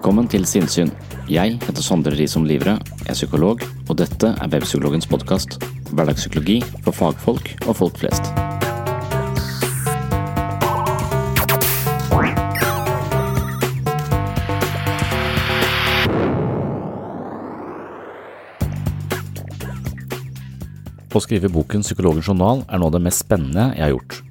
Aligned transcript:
Velkommen 0.00 0.30
til 0.32 0.46
Sinnsyn. 0.48 0.88
Jeg 1.28 1.58
heter 1.60 1.84
Sondre 1.84 2.14
Risom 2.16 2.46
Livre, 2.48 2.78
er 3.04 3.12
psykolog, 3.12 3.60
og 3.84 3.98
dette 4.00 4.30
er 4.32 4.48
Webpsykologens 4.48 5.04
podkast. 5.04 5.58
Hverdagspsykologi 5.92 6.62
for 6.86 6.96
fagfolk 6.96 7.50
og 7.66 7.76
folk 7.76 8.00
flest. 8.00 8.32
Å 21.12 21.20
skrive 21.28 21.52
boken 21.52 21.84
Psykologens 21.84 22.32
journal 22.32 22.64
er 22.70 22.80
noe 22.80 22.88
av 22.88 22.96
det 22.96 23.04
mest 23.04 23.28
spennende 23.28 23.74
jeg 23.74 23.90
har 23.90 23.98
gjort. 23.98 24.22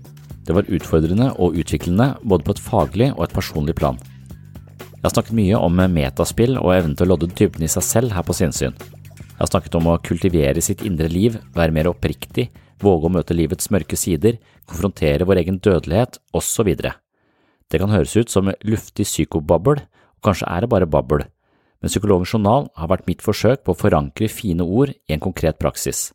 Det 0.49 0.57
var 0.57 0.77
utfordrende 0.79 1.35
og 1.37 1.61
utviklende 1.61 2.15
både 2.25 2.49
på 2.49 2.57
et 2.57 2.69
faglig 2.71 3.13
og 3.19 3.27
et 3.29 3.43
personlig 3.43 3.77
plan. 3.77 4.01
Jeg 4.99 5.07
har 5.07 5.13
snakket 5.13 5.35
mye 5.37 5.59
om 5.63 5.77
metaspill 5.95 6.57
og 6.59 6.73
evnen 6.75 6.95
til 6.99 7.05
å 7.05 7.13
lodde 7.13 7.29
typen 7.31 7.63
i 7.63 7.69
seg 7.71 7.85
selv 7.87 8.11
her 8.11 8.25
på 8.27 8.33
sinnssyn. 8.35 8.73
Jeg 8.75 9.37
har 9.39 9.47
snakket 9.47 9.77
om 9.79 9.87
å 9.87 9.93
kultivere 10.03 10.59
sitt 10.59 10.83
indre 10.83 11.07
liv, 11.07 11.37
være 11.55 11.71
mer 11.71 11.87
oppriktig, 11.87 12.49
våge 12.83 13.07
å 13.07 13.13
møte 13.15 13.37
livets 13.37 13.71
mørke 13.71 13.95
sider, 13.95 14.35
konfrontere 14.67 15.23
vår 15.23 15.39
egen 15.45 15.61
dødelighet, 15.63 16.19
osv. 16.35 16.73
Det 16.75 17.79
kan 17.79 17.95
høres 17.95 18.17
ut 18.19 18.35
som 18.35 18.51
luftig 18.67 19.07
psykobabbel, 19.07 19.79
og 19.79 20.27
kanskje 20.27 20.51
er 20.51 20.67
det 20.67 20.71
bare 20.75 20.91
babbel, 20.91 21.23
men 21.79 21.95
Psykologens 21.95 22.35
journal 22.35 22.67
har 22.75 22.91
vært 22.91 23.07
mitt 23.07 23.23
forsøk 23.23 23.63
på 23.63 23.71
å 23.71 23.79
forankre 23.79 24.27
fine 24.27 24.67
ord 24.67 24.91
i 24.91 25.15
en 25.15 25.23
konkret 25.23 25.63
praksis. 25.63 26.09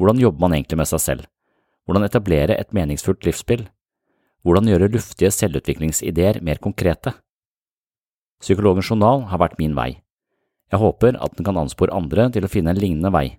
Hvordan 0.00 0.24
jobber 0.24 0.46
man 0.46 0.56
egentlig 0.56 0.80
med 0.80 0.88
seg 0.88 1.04
selv? 1.04 1.28
Hvordan 1.84 2.08
etablere 2.08 2.56
et 2.56 2.72
meningsfullt 2.72 3.28
livsspill? 3.28 3.68
Hvordan 4.48 4.72
gjøre 4.72 4.94
luftige 4.96 5.34
selvutviklingsideer 5.34 6.40
mer 6.40 6.56
konkrete? 6.56 7.18
Psykologens 8.38 8.86
journal 8.90 9.24
har 9.30 9.40
vært 9.42 9.58
min 9.58 9.74
vei. 9.74 9.98
Jeg 10.70 10.80
håper 10.82 11.16
at 11.18 11.34
den 11.36 11.46
kan 11.46 11.58
anspore 11.58 11.94
andre 11.94 12.28
til 12.30 12.44
å 12.44 12.50
finne 12.52 12.70
en 12.74 12.78
lignende 12.78 13.10
vei. 13.10 13.38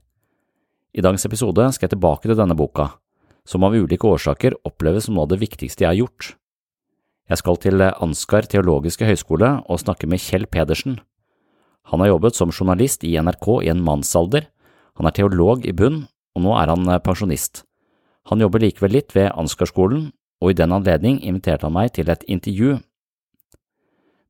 I 0.92 1.04
dagens 1.06 1.26
episode 1.30 1.68
skal 1.76 1.88
jeg 1.88 1.94
tilbake 1.94 2.26
til 2.28 2.38
denne 2.38 2.58
boka, 2.58 2.90
som 3.48 3.64
av 3.64 3.78
ulike 3.78 4.10
årsaker 4.10 4.58
oppleves 4.68 5.08
som 5.08 5.16
noe 5.16 5.28
av 5.28 5.32
det 5.32 5.40
viktigste 5.44 5.86
jeg 5.86 5.90
har 5.92 6.00
gjort. 6.02 6.34
Jeg 7.30 7.42
skal 7.44 7.60
til 7.62 7.86
Ansgar 7.86 8.48
teologiske 8.50 9.06
høgskole 9.06 9.52
og 9.70 9.82
snakke 9.84 10.10
med 10.10 10.22
Kjell 10.24 10.48
Pedersen. 10.50 10.98
Han 11.94 12.02
har 12.02 12.16
jobbet 12.16 12.36
som 12.36 12.52
journalist 12.52 13.06
i 13.06 13.14
NRK 13.22 13.48
i 13.64 13.70
en 13.72 13.84
mannsalder, 13.86 14.50
han 14.98 15.08
er 15.08 15.16
teolog 15.16 15.64
i 15.64 15.72
bunn, 15.72 16.08
og 16.36 16.44
nå 16.44 16.56
er 16.60 16.74
han 16.74 16.90
pensjonist. 17.06 17.64
Han 18.28 18.42
jobber 18.44 18.66
likevel 18.66 18.98
litt 18.98 19.14
ved 19.16 19.32
Ansgarskolen, 19.32 20.10
og 20.42 20.52
i 20.52 20.58
den 20.58 20.74
anledning 20.76 21.22
inviterte 21.22 21.68
han 21.68 21.78
meg 21.78 21.94
til 21.96 22.10
et 22.12 22.26
intervju 22.28 22.80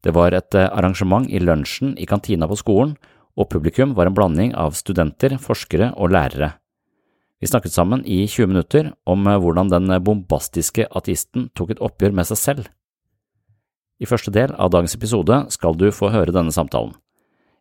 det 0.06 0.14
var 0.16 0.34
et 0.34 0.56
eh, 0.56 0.70
arrangement 0.70 1.28
i 1.28 1.42
lunsjen 1.44 1.96
i 2.00 2.08
kantina 2.08 2.48
på 2.48 2.58
skolen, 2.60 2.96
og 3.40 3.50
publikum 3.52 3.94
var 3.96 4.10
en 4.10 4.16
blanding 4.16 4.56
av 4.56 4.76
studenter, 4.76 5.38
forskere 5.40 5.94
og 5.96 6.12
lærere. 6.16 6.54
Vi 7.40 7.48
snakket 7.48 7.72
sammen 7.72 8.02
i 8.04 8.26
20 8.28 8.52
minutter 8.52 8.90
om 9.08 9.24
hvordan 9.24 9.72
den 9.72 9.94
bombastiske 10.04 10.90
ateisten 10.92 11.48
tok 11.56 11.72
et 11.72 11.84
oppgjør 11.84 12.16
med 12.16 12.28
seg 12.28 12.40
selv. 12.40 12.66
I 14.00 14.08
første 14.08 14.32
del 14.32 14.52
av 14.56 14.72
dagens 14.72 14.96
episode 14.96 15.46
skal 15.56 15.78
du 15.80 15.88
få 15.96 16.12
høre 16.12 16.36
denne 16.36 16.52
samtalen. 16.56 16.92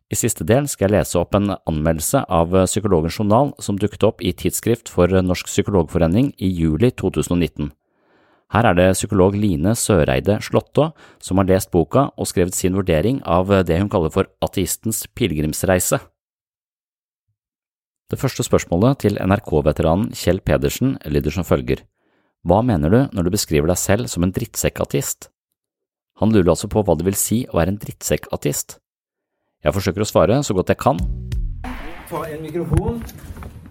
I 0.09 0.17
siste 0.17 0.43
del 0.47 0.67
skal 0.67 0.87
jeg 0.87 0.97
lese 0.97 1.19
opp 1.19 1.35
en 1.37 1.53
anmeldelse 1.69 2.23
av 2.33 2.55
Psykologens 2.65 3.19
journal 3.19 3.51
som 3.61 3.77
dukket 3.77 4.03
opp 4.07 4.23
i 4.25 4.33
Tidsskrift 4.33 4.89
for 4.89 5.11
Norsk 5.21 5.47
psykologforening 5.51 6.31
i 6.41 6.49
juli 6.49 6.89
2019. 6.91 7.69
Her 8.49 8.65
er 8.65 8.77
det 8.77 8.87
psykolog 8.97 9.35
Line 9.37 9.75
Søreide 9.77 10.39
Slåttå 10.41 10.89
som 11.21 11.37
har 11.37 11.49
lest 11.49 11.69
boka 11.69 12.07
og 12.17 12.29
skrevet 12.29 12.57
sin 12.57 12.73
vurdering 12.73 13.21
av 13.21 13.51
det 13.65 13.77
hun 13.77 13.91
kaller 13.93 14.09
for 14.13 14.29
ateistens 14.41 15.03
pilegrimsreise. 15.13 15.99
Det 18.09 18.17
første 18.17 18.41
spørsmålet 18.41 19.03
til 19.05 19.19
NRK-veteranen 19.21 20.09
Kjell 20.17 20.41
Pedersen 20.41 20.95
lyder 21.05 21.35
som 21.35 21.45
følger. 21.45 21.83
Hva 22.41 22.63
mener 22.65 22.89
du 22.89 22.99
når 23.13 23.27
du 23.27 23.35
beskriver 23.35 23.69
deg 23.69 23.77
selv 23.77 24.09
som 24.09 24.25
en 24.25 24.33
drittsekkateist? 24.33 25.29
Han 26.17 26.33
lurer 26.33 26.55
altså 26.55 26.67
på 26.71 26.81
hva 26.81 26.97
det 26.97 27.05
vil 27.05 27.19
si 27.19 27.43
å 27.45 27.59
være 27.59 27.75
en 27.75 27.81
drittsekkateist. 27.83 28.79
Jeg 29.61 29.75
forsøker 29.75 30.01
å 30.01 30.09
svare 30.09 30.41
så 30.41 30.55
godt 30.57 30.73
jeg 30.73 30.81
kan. 30.81 30.97
Ta 32.09 32.25
en 32.25 32.41
mikrofon. 32.41 33.03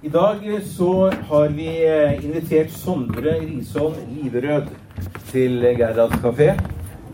I 0.03 0.09
dag 0.09 0.61
så 0.77 1.11
har 1.29 1.49
vi 1.49 1.67
eh, 1.87 2.25
invitert 2.25 2.71
Sondre 2.71 3.33
Risholm 3.41 3.95
Liverød 4.15 4.69
til 5.33 5.65
Gerdas 5.79 6.13
kafé. 6.23 6.53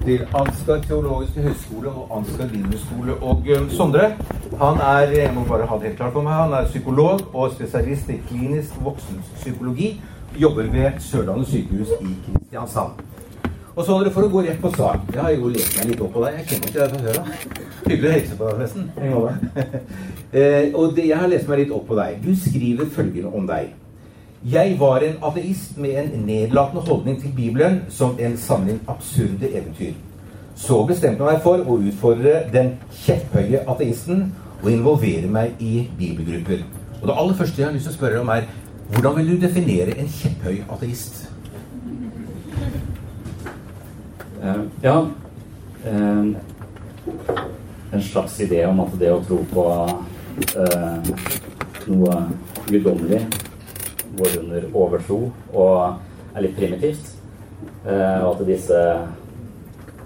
Til 0.05 0.27
Ansgar 0.37 0.83
teologiske 0.85 1.41
høgskole 1.41 1.89
og 1.89 2.13
Ansgar 2.19 2.51
bibelskole. 2.53 3.15
Og 3.23 3.43
Sondre 3.71 4.11
han 4.61 4.77
er 4.85 5.17
jeg 5.17 5.33
må 5.35 5.47
bare 5.49 5.67
ha 5.67 5.79
det 5.79 5.89
helt 5.89 5.97
klart 5.97 6.13
for 6.13 6.29
meg, 6.29 6.37
han 6.37 6.53
er 6.53 6.69
psykolog 6.69 7.25
og 7.33 7.55
spesialist 7.57 8.11
i 8.13 8.21
klinisk 8.29 8.77
voksenpsykologi. 8.85 10.01
Jobber 10.37 10.69
ved 10.77 11.01
Sørlandet 11.01 11.49
sykehus 11.49 11.97
i 12.03 12.13
Kristiansand. 12.27 13.01
Og 13.75 13.85
så 13.85 13.97
For 14.15 14.27
å 14.27 14.31
gå 14.31 14.43
rett 14.47 14.61
på 14.63 14.71
sak 14.77 15.09
Jeg 15.11 15.21
har 15.21 15.33
jo 15.35 15.53
lest 15.53 15.79
meg 15.79 15.93
litt 15.93 16.03
opp 16.05 16.13
på 16.15 16.25
deg. 16.25 16.37
Jeg 16.39 16.47
kjenner 16.51 16.69
ikke 16.69 16.81
deg 16.81 16.91
fra 16.91 17.01
før 17.07 17.17
av. 17.21 17.31
Hyggelig 17.85 18.11
å 18.11 18.15
hilse 18.17 18.37
på 18.39 18.45
deg, 18.45 18.55
forresten. 18.55 18.85
eh, 20.39 20.69
og 20.73 20.95
det, 20.97 21.09
jeg 21.11 21.19
har 21.21 21.33
lest 21.33 21.49
meg 21.51 21.65
litt 21.65 21.75
opp 21.75 21.89
på 21.89 21.99
deg. 21.99 22.21
Du 22.23 22.31
skriver 22.39 22.93
følgende 22.95 23.33
om 23.35 23.49
deg. 23.51 23.73
Jeg 24.55 24.77
var 24.81 25.05
en 25.05 25.19
ateist 25.25 25.79
med 25.81 25.99
en 26.01 26.25
nedlatende 26.27 26.85
holdning 26.85 27.21
til 27.21 27.33
Bibelen 27.37 27.83
som 27.89 28.19
en 28.21 28.37
samling 28.37 28.81
absurde 28.93 29.49
eventyr. 29.51 29.95
Så 30.57 30.83
bestemte 30.87 31.25
jeg 31.25 31.33
meg 31.33 31.43
for 31.43 31.65
å 31.65 31.79
utfordre 31.81 32.43
den 32.53 32.75
kjepphøye 33.05 33.65
ateisten 33.73 34.27
og 34.63 34.71
involvere 34.71 35.31
meg 35.33 35.61
i 35.65 35.87
bibelgrupper. 35.99 36.63
Og 37.01 37.09
Det 37.09 37.17
aller 37.19 37.35
første 37.41 37.63
jeg 37.63 37.69
har 37.69 37.75
lyst 37.75 37.89
til 37.89 37.95
å 37.95 37.99
spørre 37.99 38.21
om, 38.21 38.29
er 38.29 38.47
hvordan 38.95 39.17
vil 39.17 39.33
du 39.33 39.47
definere 39.47 39.97
en 39.99 40.13
kjepphøy 40.13 40.63
ateist? 40.77 41.25
Uh, 41.25 42.85
ja 44.83 45.07
uh, 45.87 46.27
En 47.93 48.03
slags 48.03 48.41
idé 48.41 48.67
om 48.67 48.81
at 48.85 48.99
det 48.99 49.13
å 49.13 49.23
tro 49.25 49.39
på 49.53 49.65
uh, 49.87 51.11
noe 51.87 52.17
guddommelig 52.67 53.23
går 54.19 54.39
under 54.41 54.67
overtro 54.75 55.19
og 55.53 56.35
er 56.35 56.45
litt 56.45 56.57
primitivt. 56.59 57.11
og 57.85 58.29
at 58.31 58.47
disse 58.49 58.79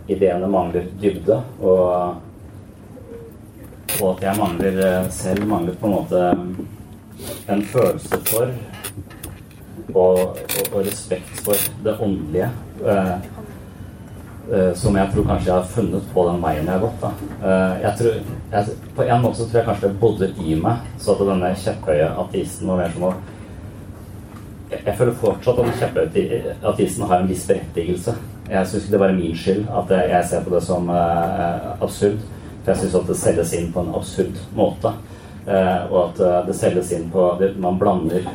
ideene 0.08 0.48
mangler 0.50 0.88
dybde. 1.00 1.36
Og 1.60 2.18
at 4.10 4.22
jeg 4.26 4.40
mangler 4.40 5.08
selv 5.14 5.46
mangler 5.48 5.76
på 5.80 5.86
en 5.86 5.96
måte 5.96 6.20
en 7.48 7.62
følelse 7.72 8.20
for 8.28 8.52
og, 9.94 10.18
og, 10.18 10.72
og 10.72 10.80
respekt 10.86 11.40
for 11.44 11.68
det 11.84 11.96
åndelige. 12.00 12.50
Uh, 14.48 14.70
som 14.80 14.96
jeg 14.96 15.12
tror 15.12 15.26
kanskje 15.28 15.50
jeg 15.50 15.56
har 15.58 15.72
funnet 15.74 16.04
på 16.14 16.22
den 16.24 16.38
veien 16.40 16.64
jeg 16.64 16.72
har 16.72 16.84
gått. 16.84 17.02
Da. 17.02 17.56
jeg 17.82 17.90
tror, 17.98 18.14
jeg, 18.52 18.76
på 18.96 19.04
en 19.04 19.20
måte 19.24 19.36
så 19.36 19.48
tror 19.48 19.60
jeg 19.60 19.66
kanskje 19.66 19.90
det 19.90 20.00
bodde 20.00 20.28
i 20.40 20.54
meg, 20.56 20.86
så 21.02 21.12
at 21.12 21.26
denne 21.28 21.50
kjepphøye 21.64 22.06
ateisten 22.22 22.70
var 22.70 22.80
mer 22.80 22.94
som 22.94 23.04
å 23.10 23.12
jeg, 24.68 24.94
føler 24.96 25.14
fortsatt 25.20 25.60
at 25.60 25.68
den 25.68 25.78
kjepphøye 25.82 26.56
ateisten 26.72 27.06
har 27.10 27.22
en 27.22 27.28
viss 27.28 27.44
berettigelse. 27.48 28.16
Jeg 28.48 28.70
syns 28.70 28.82
ikke 28.86 28.94
det 28.94 29.02
var 29.04 29.14
min 29.16 29.36
skyld 29.36 29.68
at 29.82 29.94
jeg 30.08 30.24
ser 30.30 30.44
på 30.44 30.54
det 30.56 30.64
som 30.64 30.90
uh, 30.92 31.70
absurd. 31.84 32.18
For 32.62 32.72
jeg 32.72 32.82
syns 32.82 32.98
at 33.02 33.08
det 33.12 33.20
selges 33.20 33.54
inn 33.56 33.72
på 33.72 33.84
en 33.84 33.94
absurd 33.96 34.42
måte. 34.56 34.96
og 35.48 35.98
at 36.02 36.18
det 36.44 36.54
selges 36.56 36.90
inn 36.92 37.06
på 37.08 37.22
Man 37.56 37.78
blander 37.80 38.26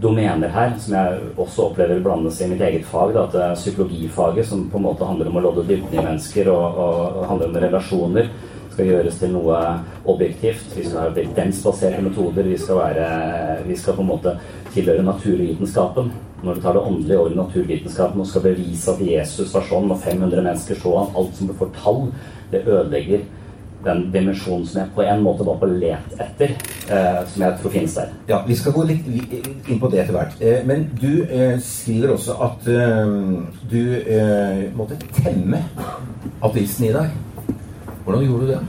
domener 0.00 0.52
her 0.54 0.72
som 0.80 0.94
jeg 0.96 1.18
også 1.40 1.66
opplever 1.68 2.00
blandes 2.04 2.40
i 2.40 2.48
mitt 2.50 2.62
eget 2.64 2.86
fag. 2.88 3.12
Da, 3.14 3.26
at 3.26 3.34
det 3.34 3.42
er 3.44 3.58
psykologifaget, 3.58 4.46
som 4.48 4.68
på 4.70 4.80
en 4.80 4.86
måte 4.88 5.08
handler 5.08 5.30
om 5.30 5.40
å 5.40 5.44
lodde 5.48 5.66
dybden 5.68 5.98
i 5.98 6.04
mennesker 6.04 6.50
og, 6.52 6.80
og, 6.84 7.20
handler 7.30 7.50
om 7.50 7.60
relasjoner, 7.64 8.30
skal 8.70 8.86
gjøres 8.86 9.18
til 9.20 9.34
noe 9.34 9.60
objektivt. 10.08 10.72
Vi 10.76 10.86
skal 10.86 11.02
ha 11.02 11.10
evidensbaserte 11.10 12.02
metoder. 12.06 12.48
Vi 12.48 12.58
skal, 12.60 12.80
være, 12.80 13.08
vi 13.66 13.76
skal 13.78 13.98
på 13.98 14.04
en 14.04 14.12
måte 14.12 14.36
tilhøre 14.74 15.04
naturvitenskapen. 15.06 16.12
Når 16.40 16.56
du 16.56 16.62
tar 16.64 16.76
det 16.76 16.86
åndelige 16.88 17.18
over 17.20 17.34
naturvitenskapen 17.36 18.22
og 18.22 18.30
skal 18.30 18.46
bevise 18.46 18.94
at 18.94 19.02
Jesus 19.04 19.52
var 19.52 19.66
sånn, 19.68 19.90
og 19.92 20.00
500 20.00 20.46
mennesker 20.46 20.78
så 20.80 20.94
han, 21.02 21.12
alt 21.20 21.36
som 21.36 21.52
får 21.58 21.74
tall, 21.82 22.06
det 22.50 22.64
ødelegger 22.64 23.26
den 23.84 24.02
dimensjonen 24.12 24.66
som 24.68 24.80
jeg 24.82 24.90
på 24.94 25.02
en 25.06 25.22
måte 25.24 25.44
var 25.46 25.56
på 25.60 25.68
let 25.70 26.12
etter, 26.20 26.50
eh, 26.92 27.20
som 27.32 27.42
jeg 27.46 27.58
tror 27.62 27.72
finnes 27.72 27.94
der. 27.96 28.10
Ja, 28.28 28.42
Vi 28.46 28.54
skal 28.58 28.72
gå 28.76 28.84
litt 28.88 29.06
inn 29.68 29.80
på 29.80 29.88
det 29.92 30.02
etter 30.02 30.16
hvert. 30.18 30.36
Eh, 30.40 30.60
men 30.68 30.84
du 31.00 31.22
eh, 31.24 31.56
skriver 31.64 32.12
også 32.16 32.36
at 32.44 32.68
eh, 32.68 33.14
du 33.70 33.80
eh, 34.04 34.62
måtte 34.76 34.98
temme 35.22 35.62
ateisten 36.42 36.90
i 36.90 36.92
deg. 36.92 37.10
Hvordan 38.04 38.24
gjorde 38.26 38.46
du 38.46 38.52
det? 38.52 38.60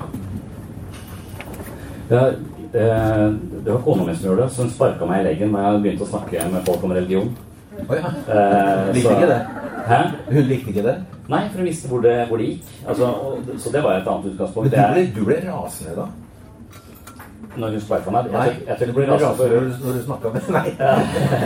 Ja, 2.12 2.26
eh, 2.28 3.28
det 3.66 3.72
var 3.72 3.82
kona 3.86 4.04
mi 4.08 4.16
som 4.16 4.30
gjorde 4.32 4.44
det. 4.48 4.52
som 4.56 4.70
sparka 4.70 5.06
meg 5.08 5.22
i 5.22 5.30
leggen 5.30 5.54
da 5.56 5.68
jeg 5.72 5.82
begynte 5.86 6.08
å 6.08 6.12
snakke 6.16 6.48
med 6.52 6.66
folk 6.68 6.84
om 6.88 6.96
religion. 6.96 7.34
Oh, 7.88 7.96
ja. 7.98 8.12
Likte 8.94 9.16
ikke 9.16 9.30
det? 9.32 9.42
Hæ? 9.88 10.02
Hun 10.32 10.50
likte 10.50 10.74
ikke 10.74 10.84
det? 10.86 10.98
Nei, 11.30 11.46
for 11.50 11.58
hun 11.58 11.68
visste 11.68 11.88
hvor 11.88 12.02
det, 12.02 12.28
hvor 12.28 12.38
det 12.38 12.46
gikk. 12.46 12.74
Altså, 12.88 13.06
og, 13.06 13.40
så 13.58 13.72
det 13.74 13.84
var 13.84 13.98
et 13.98 14.08
annet 14.08 14.34
utgangspunkt. 14.34 14.72
Men 14.72 15.14
du 15.16 15.24
ble, 15.26 15.40
du 15.42 15.54
rasende 15.54 15.96
da? 15.96 16.08
Når 17.58 17.74
hun 17.76 17.82
sparka 17.84 18.12
meg? 18.16 18.30
Nei, 18.32 18.46
jeg, 18.48 18.62
jeg, 18.68 18.88
du 18.88 18.94
ble 18.96 19.08
rasende 19.12 19.60
når 19.84 19.98
du 19.98 20.02
snakka 20.06 20.32
med 20.36 20.50
Nei. 20.56 20.66
Ja. 20.80 20.94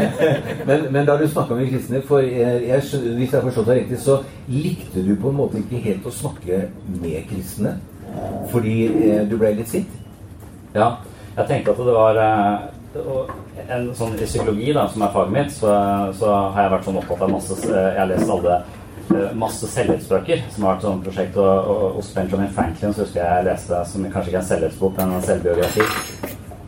men, 0.70 0.88
men, 0.92 1.08
da 1.08 1.18
du 1.18 1.26
snakka 1.28 1.58
med 1.58 1.72
kristne 1.74 2.02
for 2.06 2.20
jeg, 2.20 2.82
Hvis 2.92 3.32
jeg 3.32 3.40
har 3.40 3.48
forstått 3.48 3.72
deg 3.72 3.82
riktig, 3.84 4.00
så 4.04 4.20
likte 4.52 5.06
du 5.06 5.16
på 5.22 5.34
en 5.34 5.40
måte 5.42 5.62
ikke 5.64 5.82
helt 5.88 6.06
å 6.06 6.14
snakke 6.14 6.62
med 7.02 7.30
kristne? 7.32 7.78
Fordi 8.52 8.78
eh, 8.88 9.22
du 9.28 9.38
ble 9.42 9.56
litt 9.58 9.72
sint? 9.72 10.02
Ja. 10.76 10.96
Jeg 11.36 11.50
tenkte 11.50 11.74
at 11.74 11.82
det 11.84 11.96
var 11.96 12.20
eh, 12.22 12.68
en 12.96 13.92
sånn 13.98 14.16
I 14.16 14.26
psykologi, 14.28 14.72
da, 14.76 14.88
som 14.92 15.04
er 15.04 15.14
faget 15.14 15.36
mitt, 15.36 15.54
så, 15.54 15.76
så, 16.16 16.32
har 16.56 16.68
jeg 16.68 16.74
vært 16.78 16.90
sånn 16.90 17.00
opptatt 17.02 17.24
av 17.28 17.32
masse 17.34 17.60
Jeg 17.68 18.00
har 18.00 18.12
lest 18.12 18.34
alle 18.38 18.60
Eh, 19.14 19.34
masse 19.38 19.68
selvhetsbøker, 19.70 20.42
som 20.50 20.66
har 20.66 20.76
vært 20.76 20.86
sånn 20.88 21.02
prosjekt 21.06 21.36
og, 21.38 21.68
og, 21.70 21.84
hos 22.00 22.08
Benjamin 22.16 22.50
Franklin, 22.56 22.94
så 22.94 23.04
husker 23.04 23.22
jeg 23.22 23.38
jeg 23.38 23.48
leste 23.52 23.82
som 23.92 24.08
kanskje 24.08 24.32
ikke 24.32 24.40
er 24.40 24.42
en 24.42 24.48
selvhetsbok, 24.50 24.98
men 24.98 25.14
en 25.20 25.28
selvbiografi. 25.28 25.86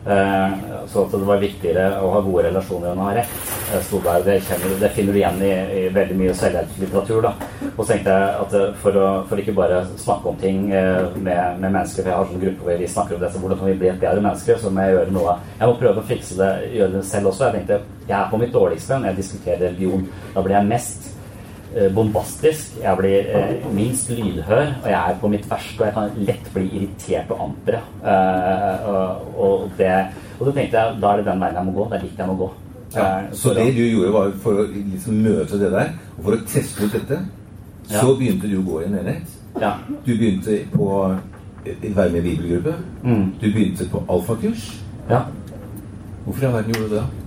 Eh, 0.08 0.52
så 0.86 1.02
at 1.04 1.12
det 1.12 1.26
var 1.28 1.40
viktigere 1.42 1.88
å 2.00 2.08
ha 2.14 2.20
gode 2.24 2.46
relasjoner 2.46 2.94
enn 2.94 3.00
å 3.02 3.08
ha 3.10 3.16
rett. 3.18 3.32
Eh, 3.74 3.90
der, 4.06 4.22
det, 4.24 4.36
kjenner, 4.46 4.76
det, 4.80 4.88
finner 4.96 5.12
du 5.12 5.18
igjen 5.20 5.42
i, 5.44 5.50
i 5.50 5.82
veldig 5.92 6.16
mye 6.16 6.36
selvhjelpslitteratur. 6.38 7.26
Da. 7.26 7.32
Og 7.74 7.82
så 7.82 7.90
tenkte 7.90 8.14
jeg 8.14 8.38
at 8.44 8.56
eh, 8.56 8.70
for, 8.80 8.96
å, 8.96 9.10
for 9.28 9.42
ikke 9.42 9.56
bare 9.58 9.82
snakke 10.00 10.32
om 10.32 10.40
ting 10.40 10.64
med, 10.70 11.18
med, 11.18 11.66
mennesker, 11.66 12.00
for 12.00 12.12
jeg 12.12 12.16
har 12.16 12.32
sånn 12.32 12.42
gruppe 12.46 12.64
hvor 12.64 12.80
vi 12.80 12.88
snakker 12.94 13.18
om 13.18 13.22
det, 13.26 13.32
så 13.34 13.42
hvordan 13.42 13.60
kan 13.60 13.68
vi 13.68 13.76
bli 13.82 13.92
et 13.92 14.00
bedre 14.00 14.24
menneske, 14.24 14.56
så 14.62 14.72
må 14.72 14.86
jeg 14.86 14.96
gjøre 14.96 15.14
noe 15.18 15.36
Jeg 15.50 15.68
må 15.68 15.78
prøve 15.82 16.00
å 16.00 16.08
fikse 16.14 16.40
det, 16.40 16.50
gjøre 16.78 16.96
det 16.96 17.04
selv 17.10 17.32
også. 17.34 17.50
Jeg 17.50 17.58
tenkte 17.58 17.80
jeg 18.08 18.16
er 18.22 18.32
på 18.32 18.40
mitt 18.40 18.56
dårligste 18.56 18.96
når 18.96 19.10
jeg 19.10 19.20
diskuterer 19.20 19.64
religion. 19.66 20.08
Da 20.32 20.44
blir 20.46 20.56
jeg 20.56 20.72
mest 20.72 21.10
bombastisk. 21.94 22.78
Jeg 22.82 22.96
blir 23.00 23.28
eh, 23.34 23.66
minst 23.74 24.10
lydhør, 24.10 24.72
og 24.82 24.88
jeg 24.88 24.98
er 24.98 25.18
på 25.20 25.28
mitt 25.32 25.50
verste. 25.50 25.80
Og 25.80 25.86
jeg 25.86 25.94
kan 25.94 26.22
lett 26.28 26.50
bli 26.54 26.64
irritert 26.68 27.32
og 27.34 27.44
amper. 27.48 27.80
Eh, 28.02 28.88
og, 28.88 29.34
og, 29.36 29.70
det, 29.78 29.92
og 30.38 30.46
da 30.46 30.54
tenkte 30.60 30.82
jeg 30.82 31.00
da 31.02 31.12
er 31.12 31.22
det 31.22 31.28
den 31.30 31.44
veien 31.44 31.60
jeg 31.60 31.68
må 31.68 31.76
gå. 31.78 31.88
Det 31.90 31.98
er 31.98 32.06
dit 32.06 32.22
jeg 32.22 32.30
må 32.30 32.36
gå. 32.42 32.50
Ja, 32.94 33.08
så 33.36 33.52
det 33.52 33.66
du 33.76 33.82
gjorde, 33.84 34.12
var 34.14 34.30
for 34.42 34.62
å 34.62 34.68
liksom 34.72 35.18
møte 35.20 35.58
det 35.60 35.68
der, 35.74 35.90
og 36.16 36.22
for 36.24 36.36
å 36.38 36.44
teste 36.48 36.86
ut 36.86 36.94
dette, 36.96 37.18
ja. 37.90 37.98
så 37.98 38.14
begynte 38.16 38.48
du 38.48 38.62
å 38.62 38.64
gå 38.64 38.78
i 38.80 38.86
en 38.86 38.96
enhet? 39.02 39.34
Ja. 39.60 39.74
Du 40.06 40.14
begynte 40.14 40.62
på 40.72 40.88
være 41.66 42.10
med 42.14 42.18
i 42.18 42.22
bibelgruppe. 42.30 42.74
Mm. 43.04 43.26
Du 43.40 43.46
begynte 43.52 43.88
på 43.92 44.00
alfakurs. 44.08 44.70
Ja. 45.10 45.20
Hvorfor 46.24 46.42
i 46.42 46.46
all 46.46 46.52
verden 46.52 46.74
gjorde 46.74 46.88
du 46.88 46.94
det? 46.94 47.02
da? 47.02 47.17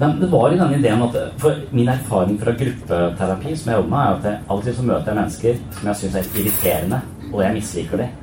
Men 0.00 0.20
det 0.20 0.26
var 0.32 0.52
i 0.52 0.56
denne 0.56 0.78
ideen 0.78 1.02
at 1.04 1.16
For 1.42 1.58
min 1.76 1.88
erfaring 1.92 2.38
fra 2.40 2.54
gruppeterapi 2.56 3.50
som 3.52 3.68
jeg 3.68 3.80
jobber 3.82 3.90
med, 3.92 4.00
er 4.00 4.14
at 4.14 4.28
jeg, 4.30 4.62
til 4.64 4.76
så 4.78 4.84
møter 4.88 5.10
jeg 5.10 5.18
mennesker 5.18 5.58
som 5.76 5.90
jeg 5.90 5.98
syns 6.00 6.16
er 6.16 6.30
irriterende, 6.40 7.00
og 7.28 7.42
jeg 7.44 7.56
misliker 7.58 8.00
dem. 8.00 8.14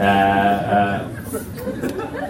Eh, 0.00 0.72
eh, 0.76 1.00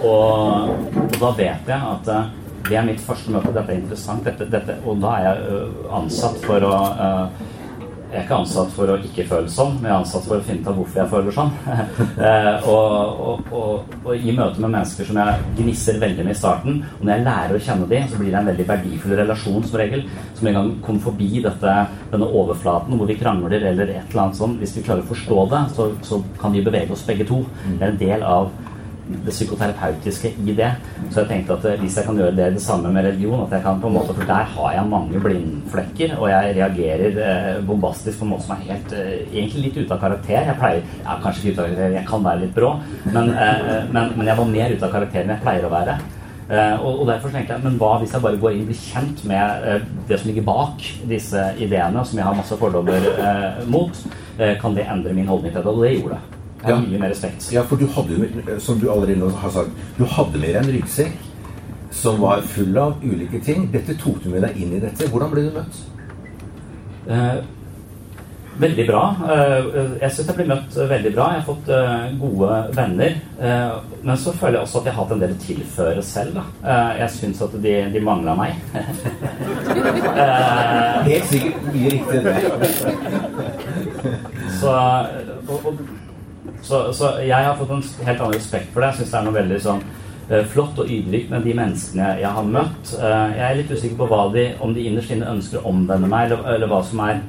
og, 0.03 0.75
og, 1.05 1.15
da 1.21 1.31
vet 1.37 1.71
jeg 1.71 1.87
at 1.93 2.11
eh, 2.17 2.35
det 2.67 2.77
er 2.81 2.85
mitt 2.89 2.99
første 3.05 3.31
møte. 3.31 3.53
Dette 3.55 3.71
er 3.71 3.79
interessant. 3.79 4.27
Dette, 4.27 4.49
dette, 4.51 4.75
og 4.83 4.99
da 5.05 5.15
er 5.15 5.29
jeg 5.29 5.63
ansatt 6.01 6.43
for 6.43 6.67
å 6.67 6.75
jeg 8.11 8.19
er 8.19 8.25
ikke 8.25 8.37
ansatt 8.41 8.71
for 8.75 8.91
å 8.91 8.97
ikke 8.99 9.23
føle 9.29 9.47
sånn, 9.51 9.77
men 9.77 9.87
jeg 9.87 9.93
er 9.93 10.01
ansatt 10.01 10.25
for 10.27 10.35
å 10.35 10.43
finne 10.43 10.59
ut 10.59 10.67
av 10.67 10.79
hvorfor 10.81 10.99
jeg 10.99 11.11
føler 11.13 11.35
sånn. 11.35 11.51
eh, 12.27 12.65
og, 12.67 13.21
og, 13.23 13.53
og, 13.55 13.93
og, 14.01 14.09
i 14.17 14.33
møte 14.35 14.59
med 14.59 14.73
mennesker 14.73 15.07
som 15.07 15.19
jeg 15.21 15.45
gnisser 15.61 15.99
veldig 16.01 16.25
med 16.27 16.35
i 16.35 16.39
starten, 16.41 16.81
og 16.97 17.05
når 17.05 17.13
jeg 17.13 17.25
lærer 17.29 17.55
å 17.55 17.61
kjenne 17.67 17.87
dem, 17.93 18.09
så 18.11 18.19
blir 18.19 18.33
det 18.33 18.41
en 18.41 18.49
veldig 18.51 18.65
verdifull 18.73 19.15
relasjon 19.21 19.63
som 19.63 19.79
regel. 19.79 20.03
Som 20.35 20.49
en 20.51 20.57
gang 20.59 20.73
kommer 20.83 21.05
forbi 21.05 21.29
dette, 21.45 21.77
denne 22.11 22.31
overflaten 22.41 22.99
hvor 22.99 23.07
vi 23.07 23.19
krangler 23.21 23.55
eller 23.61 23.93
et 23.95 24.11
eller 24.11 24.25
annet 24.25 24.41
sånt. 24.41 24.59
Hvis 24.59 24.75
vi 24.75 24.83
klarer 24.89 25.05
å 25.05 25.11
forstå 25.13 25.47
det, 25.53 25.63
så, 25.77 25.87
så 26.03 26.19
kan 26.41 26.51
vi 26.57 26.65
bevege 26.67 26.91
oss 26.91 27.07
begge 27.07 27.29
to. 27.31 27.45
Det 27.69 27.79
er 27.79 27.93
en 27.93 28.01
del 28.01 28.27
av 28.27 28.51
det 29.25 29.33
psykoterapeutiske 29.33 30.33
i 30.45 30.55
det. 30.57 30.69
Så 31.09 31.21
jeg 31.21 31.29
tenkte 31.29 31.57
at 31.57 31.81
hvis 31.81 31.97
jeg 31.99 32.07
kan 32.07 32.19
gjøre 32.19 32.35
det 32.37 32.51
det 32.55 32.63
samme 32.63 32.91
med 32.93 33.05
religion 33.07 33.43
at 33.45 33.55
jeg 33.55 33.65
kan 33.65 33.81
på 33.81 33.89
en 33.89 33.97
måte, 33.97 34.15
For 34.15 34.27
der 34.27 34.47
har 34.53 34.73
jeg 34.73 34.89
mange 34.89 35.19
blindflekker, 35.19 36.15
og 36.19 36.29
jeg 36.29 36.55
reagerer 36.57 37.19
eh, 37.25 37.65
bombastisk 37.65 38.19
på 38.19 38.25
en 38.25 38.31
måte 38.33 38.45
som 38.47 38.55
er 38.55 38.65
helt 38.71 38.95
eh, 38.97 39.11
egentlig 39.33 39.67
litt 39.67 39.77
ute 39.81 39.93
av 39.93 40.01
karakter. 40.01 40.47
Jeg 40.49 40.57
pleier 40.59 40.81
ja, 41.03 41.19
kanskje 41.23 41.43
ikke 41.43 41.53
ute 41.53 41.61
av 41.61 41.69
karakter, 41.69 41.93
jeg 41.97 42.07
kan 42.09 42.25
være 42.25 42.43
litt 42.45 42.55
brå, 42.55 42.71
men, 43.11 43.29
eh, 43.35 43.85
men, 43.91 44.17
men 44.17 44.31
jeg 44.31 44.41
var 44.41 44.51
mer 44.55 44.75
ute 44.75 44.87
av 44.87 44.97
karakter 44.97 45.23
enn 45.23 45.35
jeg 45.35 45.45
pleier 45.45 45.67
å 45.67 45.75
være. 45.75 45.99
Uh, 46.51 46.75
og, 46.83 46.97
og, 46.99 47.05
derfor 47.07 47.31
tenkte 47.31 47.55
jeg, 47.55 47.63
Men 47.63 47.77
hva 47.79 47.93
hvis 48.01 48.11
jeg 48.11 48.23
bare 48.25 48.39
går 48.41 48.57
inn 48.57 48.65
og 48.65 48.71
blir 48.73 48.81
kjent 48.81 49.21
med 49.29 49.63
uh, 49.63 49.85
det 50.09 50.17
som 50.19 50.27
ligger 50.27 50.43
bak 50.49 50.83
disse 51.07 51.45
ideene, 51.63 52.03
som 52.03 52.19
jeg 52.19 52.27
har 52.27 52.35
masse 52.35 52.59
fordommer 52.59 53.07
uh, 53.21 53.63
mot? 53.71 54.03
kan 54.57 54.73
det 54.73 54.87
endre 54.89 55.13
min 55.13 55.27
holdning 55.29 55.51
til 55.53 55.61
det? 55.61 55.69
Og 55.69 55.83
det 55.83 55.95
gjorde 55.99 56.17
det 56.17 56.40
ja. 56.69 56.77
mye 56.83 57.01
mer 57.01 57.13
respekt. 57.13 57.49
Ja, 57.53 57.65
for 57.67 57.81
du 57.81 57.87
hadde 57.95 58.59
som 58.61 58.79
du 58.79 58.87
allerede 58.91 59.31
har 59.43 59.51
sagt, 59.57 59.83
du 59.97 60.05
hadde 60.05 60.37
med 60.37 60.53
deg 60.53 60.61
en 60.61 60.73
ryggsekk 60.77 61.15
som 61.91 62.21
var 62.21 62.41
full 62.41 62.77
av 62.77 62.93
ulike 63.03 63.39
ting. 63.43 63.71
Dette 63.71 63.93
tok 63.99 64.23
du 64.23 64.29
med 64.31 64.41
deg 64.45 64.57
inn 64.61 64.73
i 64.77 64.79
dette. 64.83 65.07
Hvordan 65.11 65.31
ble 65.33 65.41
du 65.47 65.51
møtt? 65.57 65.75
Eh, 67.11 67.37
veldig 68.61 68.85
bra. 68.87 69.15
Eh, 69.33 69.65
jeg 69.99 70.11
syns 70.15 70.27
jeg 70.29 70.37
ble 70.37 70.45
møtt 70.53 70.71
veldig 70.77 71.11
bra. 71.15 71.25
Jeg 71.33 71.39
har 71.41 71.49
fått 71.49 71.67
eh, 71.75 72.05
gode 72.21 72.51
venner. 72.77 73.11
Eh, 73.41 73.71
men 74.01 74.17
så 74.23 74.29
føler 74.31 74.55
jeg 74.59 74.65
også 74.67 74.79
at 74.81 74.87
jeg 74.87 74.95
har 74.95 75.03
hatt 75.03 75.15
en 75.17 75.23
del 75.25 75.35
å 75.35 75.43
tilføre 75.45 76.01
selv. 76.05 76.35
Eh, 76.63 76.91
jeg 77.01 77.09
syns 77.17 77.39
at 77.47 77.53
de, 77.65 77.73
de 77.91 77.99
mangla 78.07 78.33
meg. 78.39 78.51
Helt 81.11 81.27
sikkert 81.31 81.57
mye 81.73 81.89
riktig 81.97 82.19
så, 84.61 84.71
og, 85.49 85.57
og 85.65 85.73
så, 86.61 86.93
så, 86.93 87.15
jeg 87.21 87.45
har 87.45 87.57
fått 87.57 87.73
en 87.73 87.83
helt 88.05 88.21
annen 88.21 88.37
respekt 88.37 88.71
for 88.73 88.81
det. 88.81 88.91
Jeg 88.91 89.01
syns 89.01 89.11
det 89.11 89.19
er 89.19 89.27
noe 89.27 89.37
veldig 89.37 89.59
sånn 89.61 89.83
uh, 89.83 90.41
flott 90.53 90.79
og 90.81 90.89
ydmykt 90.89 91.33
med 91.33 91.45
de 91.45 91.57
menneskene 91.57 92.07
jeg 92.21 92.33
har 92.37 92.47
møtt. 92.55 92.93
Uh, 92.95 93.27
jeg 93.35 93.45
er 93.47 93.59
litt 93.59 93.73
usikker 93.75 93.99
på 93.99 94.09
hva 94.09 94.23
de, 94.33 94.47
om 94.63 94.73
de 94.77 94.87
innerst 94.89 95.13
inne 95.13 95.29
ønsker 95.35 95.61
å 95.61 95.69
omvende 95.73 96.09
meg, 96.09 96.29
eller, 96.29 96.47
eller 96.55 96.71
hva 96.71 96.81
som 96.87 97.03
er 97.05 97.21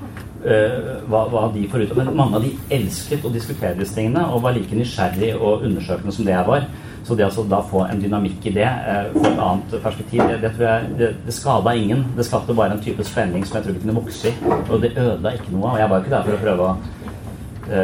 uh, 0.47 1.03
hva, 1.11 1.27
hva, 1.33 1.45
de 1.53 1.67
får 1.69 1.85
ut 1.85 1.93
av 1.93 2.01
Men 2.01 2.15
mange 2.23 2.41
av 2.41 2.47
de 2.47 2.55
elsket 2.79 3.29
å 3.29 3.35
diskutere 3.35 3.77
disse 3.81 3.99
tingene 3.99 4.25
og 4.31 4.47
var 4.47 4.57
like 4.57 4.81
nysgjerrig 4.81 5.35
og 5.37 5.69
undersøkende 5.69 6.17
som 6.17 6.29
det 6.29 6.37
jeg 6.37 6.49
var. 6.49 6.67
Så 7.03 7.19
det 7.19 7.27
altså 7.27 7.43
da 7.51 7.59
få 7.67 7.83
en 7.83 7.99
dynamikk 7.99 8.45
i 8.47 8.53
det, 8.55 8.67
få 9.11 9.25
et 9.27 9.41
annet 9.43 9.73
perspektiv, 9.83 10.21
det, 10.23 10.37
det 10.45 10.53
tror 10.55 10.69
jeg 10.69 10.93
det, 11.01 11.09
det 11.27 11.35
skada 11.35 11.73
ingen. 11.75 12.05
Det 12.15 12.29
skapte 12.29 12.55
bare 12.55 12.77
en 12.77 12.85
type 12.85 13.03
spenning 13.05 13.43
som 13.43 13.59
jeg 13.59 13.67
tror 13.67 13.75
vi 13.75 13.83
kunne 13.83 13.97
vokse 13.97 14.31
i. 14.31 14.53
Og 14.69 14.77
det 14.85 14.95
ødela 14.95 15.35
ikke 15.35 15.51
noe. 15.51 15.73
Og 15.73 15.81
jeg 15.83 15.91
var 15.91 15.99
jo 15.99 16.07
ikke 16.07 16.15
der 16.15 16.29
for 16.29 16.37
å 16.39 16.45
prøve 16.47 16.69
å 16.69 17.81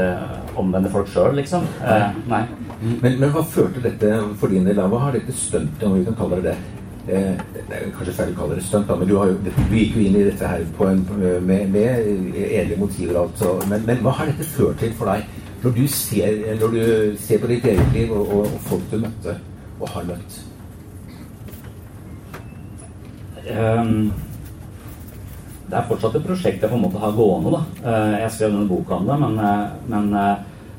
omvende 0.58 0.90
folk 0.92 1.08
sjøl, 1.12 1.36
liksom. 1.38 1.64
Eh, 1.84 2.18
nei. 2.30 2.42
Men, 3.02 3.14
men, 3.14 3.30
hva 3.34 3.44
førte 3.46 3.82
dette 3.84 4.10
for 4.40 4.52
din 4.52 4.66
del? 4.68 4.80
Hva 4.92 5.06
har 5.06 5.16
dette 5.16 5.34
stuntet, 5.34 5.86
om 5.86 5.96
vi 5.96 6.04
kan 6.06 6.18
kalle 6.18 6.40
det 6.42 6.52
det? 6.52 6.58
Eh, 7.08 7.40
det 7.56 7.76
er 7.76 7.90
kanskje 7.96 8.16
feil 8.18 8.34
å 8.34 8.38
kalle 8.42 8.58
det 8.58 8.66
stunt, 8.66 8.90
men 9.00 9.08
du, 9.08 9.16
har 9.16 9.32
jo, 9.32 9.38
du, 9.46 9.50
gikk 9.72 9.96
jo 9.96 10.04
inn 10.04 10.18
i 10.20 10.26
dette 10.28 10.50
her 10.50 10.64
en, 10.86 11.04
med, 11.46 11.72
med 11.72 12.10
edle 12.44 12.78
motiver. 12.80 13.22
Altså. 13.24 13.56
Men, 13.70 13.86
men, 13.88 14.02
hva 14.04 14.14
har 14.20 14.30
dette 14.30 14.46
ført 14.52 14.80
til 14.82 14.94
for 14.98 15.10
deg, 15.12 15.26
når 15.64 15.74
du 15.74 15.84
ser, 15.90 16.44
når 16.60 16.76
du 16.76 16.84
ser 17.18 17.42
på 17.42 17.50
ditt 17.50 17.66
eget 17.66 17.96
liv 17.96 18.14
og, 18.14 18.28
og, 18.28 18.46
og 18.46 18.62
folk 18.68 18.86
du 18.92 19.00
møtte 19.02 19.38
og 19.80 19.90
har 19.96 20.08
møtt? 20.12 20.40
Um 23.48 24.10
det 25.68 25.76
er 25.76 25.88
fortsatt 25.88 26.14
et 26.16 26.24
prosjekt 26.24 26.62
jeg 26.64 26.70
på 26.70 26.76
en 26.78 26.84
måte 26.86 27.00
har 27.00 27.12
gående. 27.12 27.50
da. 27.52 27.90
Eh, 27.90 28.14
jeg 28.22 28.30
skrev 28.32 28.54
denne 28.54 28.68
boka 28.68 28.94
om 28.96 29.08
det, 29.08 29.18
men, 29.20 29.38
eh, 29.38 29.66
men, 29.92 30.14
eh, 30.14 30.36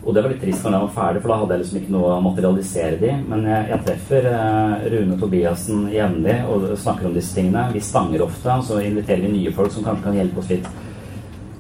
og 0.10 0.16
det 0.16 0.24
var 0.26 0.32
litt 0.34 0.42
trist 0.42 0.64
når 0.66 0.74
den 0.74 0.84
var 0.88 0.94
ferdig, 0.96 1.22
for 1.22 1.32
da 1.32 1.36
hadde 1.40 1.56
jeg 1.56 1.62
liksom 1.62 1.80
ikke 1.80 1.94
noe 1.94 2.12
å 2.16 2.22
materialisere 2.26 2.98
det 2.98 3.10
i. 3.14 3.18
Men 3.30 3.44
jeg, 3.46 3.66
jeg 3.70 3.86
treffer 3.86 4.28
Rune 4.94 5.18
Tobiassen 5.22 5.84
jevnlig 5.94 6.38
og 6.50 6.70
snakker 6.82 7.10
om 7.10 7.18
disse 7.18 7.36
tingene. 7.38 7.68
Vi 7.76 7.84
stanger 7.86 8.24
ofte, 8.26 8.56
og 8.56 8.66
så 8.66 8.80
inviterer 8.82 9.28
vi 9.28 9.34
nye 9.36 9.54
folk 9.54 9.74
som 9.76 9.86
kanskje 9.86 10.08
kan 10.08 10.18
hjelpe 10.18 10.42
oss 10.42 10.50
litt, 10.50 10.72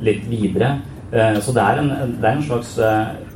litt 0.07 0.25
videre. 0.31 0.79
Så 1.09 1.53
det 1.53 1.61
er, 1.61 1.79
en, 1.81 1.87
det 2.21 2.21
er, 2.21 2.35
en, 2.35 2.43
slags 2.45 2.75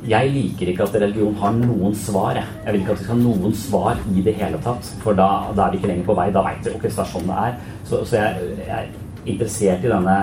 Jeg 0.06 0.30
liker 0.30 0.70
ikke 0.70 0.86
at 0.86 0.98
religion 1.02 1.34
har 1.42 1.56
noen 1.58 1.96
svar. 1.98 2.38
Jeg, 2.38 2.50
jeg 2.66 2.76
vil 2.76 2.84
ikke 2.84 2.94
at 2.94 3.00
vi 3.00 3.08
skal 3.08 3.16
ha 3.16 3.22
noen 3.24 3.56
svar 3.58 4.02
i 4.14 4.26
det 4.26 4.36
hele 4.38 4.62
tatt. 4.66 4.90
For 5.06 5.18
da, 5.18 5.30
da 5.58 5.68
er 5.68 5.74
vi 5.74 5.82
ikke 5.82 5.90
lenger 5.90 6.10
på 6.10 6.18
vei. 6.20 6.28
Da 6.34 6.46
veit 6.46 6.66
vi 6.66 6.74
ok, 6.74 6.86
det 6.90 7.06
er 7.06 7.38
er. 7.48 7.58
Så, 7.90 8.02
så 8.06 8.20
jeg, 8.20 8.58
jeg 8.68 9.36
interessert 9.36 9.86
i 9.86 9.94
denne, 9.94 10.18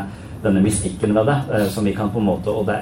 denne 0.44 0.62
mystikken 0.64 1.14
ved 1.14 1.30
det. 1.30 1.38
Eh, 1.54 1.68
som 1.75 1.87
vi 1.87 1.94
kan 1.97 2.11
på 2.11 2.23
en 2.23 2.28
måte 2.30 2.54
Og 2.54 2.66
det 2.66 2.80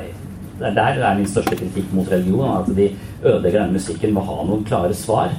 der 0.58 1.00
er 1.02 1.18
min 1.18 1.28
største 1.28 1.56
kritikk 1.56 1.92
mot 1.92 2.10
religion. 2.12 2.60
At 2.60 2.76
de 2.76 2.90
ødelegger 3.24 3.60
denne 3.60 3.78
musikken 3.78 4.14
med 4.14 4.22
å 4.22 4.30
ha 4.30 4.46
noen 4.48 4.64
klare 4.68 4.94
svar. 4.94 5.34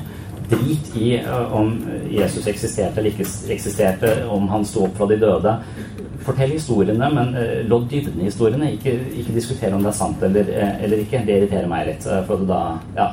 Drit 0.49 0.93
i 0.97 1.13
uh, 1.21 1.53
om 1.53 1.75
Jesus 2.09 2.47
eksisterte 2.49 3.01
eller 3.01 3.13
ikke 3.13 3.27
eksisterte, 3.53 4.13
om 4.33 4.47
han 4.49 4.65
sto 4.65 4.88
opp 4.88 4.95
fra 4.97 5.09
de 5.11 5.19
døde. 5.21 5.55
Fortell 6.25 6.55
historiene, 6.55 7.09
men 7.13 7.35
uh, 7.38 7.59
lodd 7.69 7.89
dybden 7.91 8.21
i 8.23 8.29
historiene. 8.29 8.71
Ikke, 8.77 8.95
ikke 9.21 9.35
diskutere 9.35 9.75
om 9.77 9.85
det 9.85 9.93
er 9.93 9.99
sant 9.99 10.23
eller, 10.25 10.53
uh, 10.55 10.71
eller 10.83 11.03
ikke. 11.03 11.21
Det 11.27 11.35
irriterer 11.38 11.69
meg 11.69 11.91
litt. 11.91 12.07
for 12.27 12.47
da, 12.49 12.61
ja, 12.97 13.11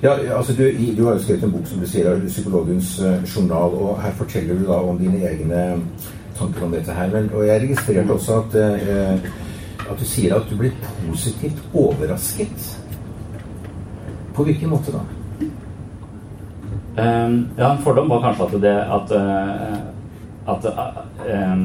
ja, 0.00 0.14
altså 0.38 0.54
du, 0.56 0.62
du, 0.96 1.02
har 1.04 1.18
jo 1.18 1.20
skrevet 1.26 1.42
en 1.44 1.52
bok 1.52 1.66
som 1.68 1.80
du 1.82 1.86
sier, 1.86 2.06
er 2.08 2.22
'Psykologens 2.24 2.94
journal', 3.28 3.76
og 3.76 4.00
her 4.00 4.14
forteller 4.16 4.56
du 4.56 4.64
da 4.64 4.78
om 4.80 4.96
dine 4.98 5.20
egne 5.28 5.60
tanker 6.40 6.64
om 6.64 6.74
dette 6.74 6.96
her. 6.96 7.12
Men, 7.12 7.30
og 7.34 7.46
jeg 7.46 7.62
registrerte 7.66 8.16
også 8.16 8.40
at, 8.42 8.58
eh, 8.60 9.30
at 9.90 9.98
du 9.98 10.06
sier 10.06 10.36
at 10.36 10.48
du 10.50 10.56
blir 10.58 10.74
positivt 11.02 11.60
overrasket. 11.74 12.66
På 14.34 14.46
hvilken 14.46 14.70
måte 14.70 14.94
da? 14.94 15.04
Um, 17.00 17.36
ja, 17.56 17.70
en 17.70 17.82
fordom 17.84 18.10
var 18.10 18.22
kanskje 18.24 18.46
at 18.46 18.62
det 18.62 18.74
at, 18.96 19.12
uh, 19.14 19.78
at 20.54 20.66
uh, 20.66 20.98
um, 21.52 21.64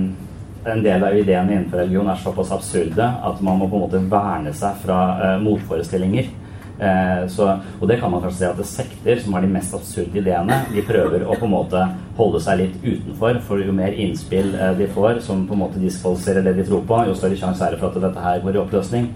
en 0.65 0.84
del 0.86 1.03
av 1.03 1.17
ideene 1.17 1.53
innenfor 1.53 1.82
religion 1.82 2.10
er 2.10 2.22
såpass 2.22 2.53
absurde 2.55 3.05
at 3.05 3.41
man 3.46 3.60
må 3.60 3.67
på 3.70 3.77
en 3.77 3.86
måte 3.86 4.01
verne 4.10 4.53
seg 4.55 4.77
fra 4.86 5.00
uh, 5.20 5.36
motforestillinger. 5.44 6.29
Eh, 6.75 7.27
så, 7.32 7.48
og 7.79 7.88
det 7.88 8.00
kan 8.01 8.12
man 8.12 8.24
kanskje 8.24 8.39
si 8.41 8.48
at 8.50 8.58
det 8.60 8.67
sekter, 8.67 9.20
som 9.24 9.36
har 9.36 9.46
de 9.46 9.51
mest 9.53 9.75
absurde 9.77 10.20
ideene, 10.20 10.58
de 10.74 10.84
prøver 10.84 11.24
å 11.24 11.38
på 11.39 11.48
en 11.48 11.53
måte 11.53 11.84
holde 12.17 12.41
seg 12.44 12.60
litt 12.63 12.75
utenfor. 12.84 13.39
For 13.48 13.63
jo 13.63 13.75
mer 13.75 13.96
innspill 13.96 14.51
eh, 14.55 14.74
de 14.79 14.89
får 14.91 15.22
som 15.25 15.46
på 15.48 15.55
en 15.55 15.63
måte 15.63 15.82
diskvalifiserer 15.84 16.46
det 16.46 16.58
de 16.60 16.67
tror 16.67 16.84
på, 16.88 17.01
jo 17.08 17.17
større 17.17 17.39
sjanse 17.39 17.63
er 17.63 17.75
det 17.75 17.82
for 17.84 17.94
at 17.94 18.08
dette 18.10 18.27
her 18.27 18.44
går 18.44 18.58
i 18.58 18.63
oppløsning. 18.65 19.10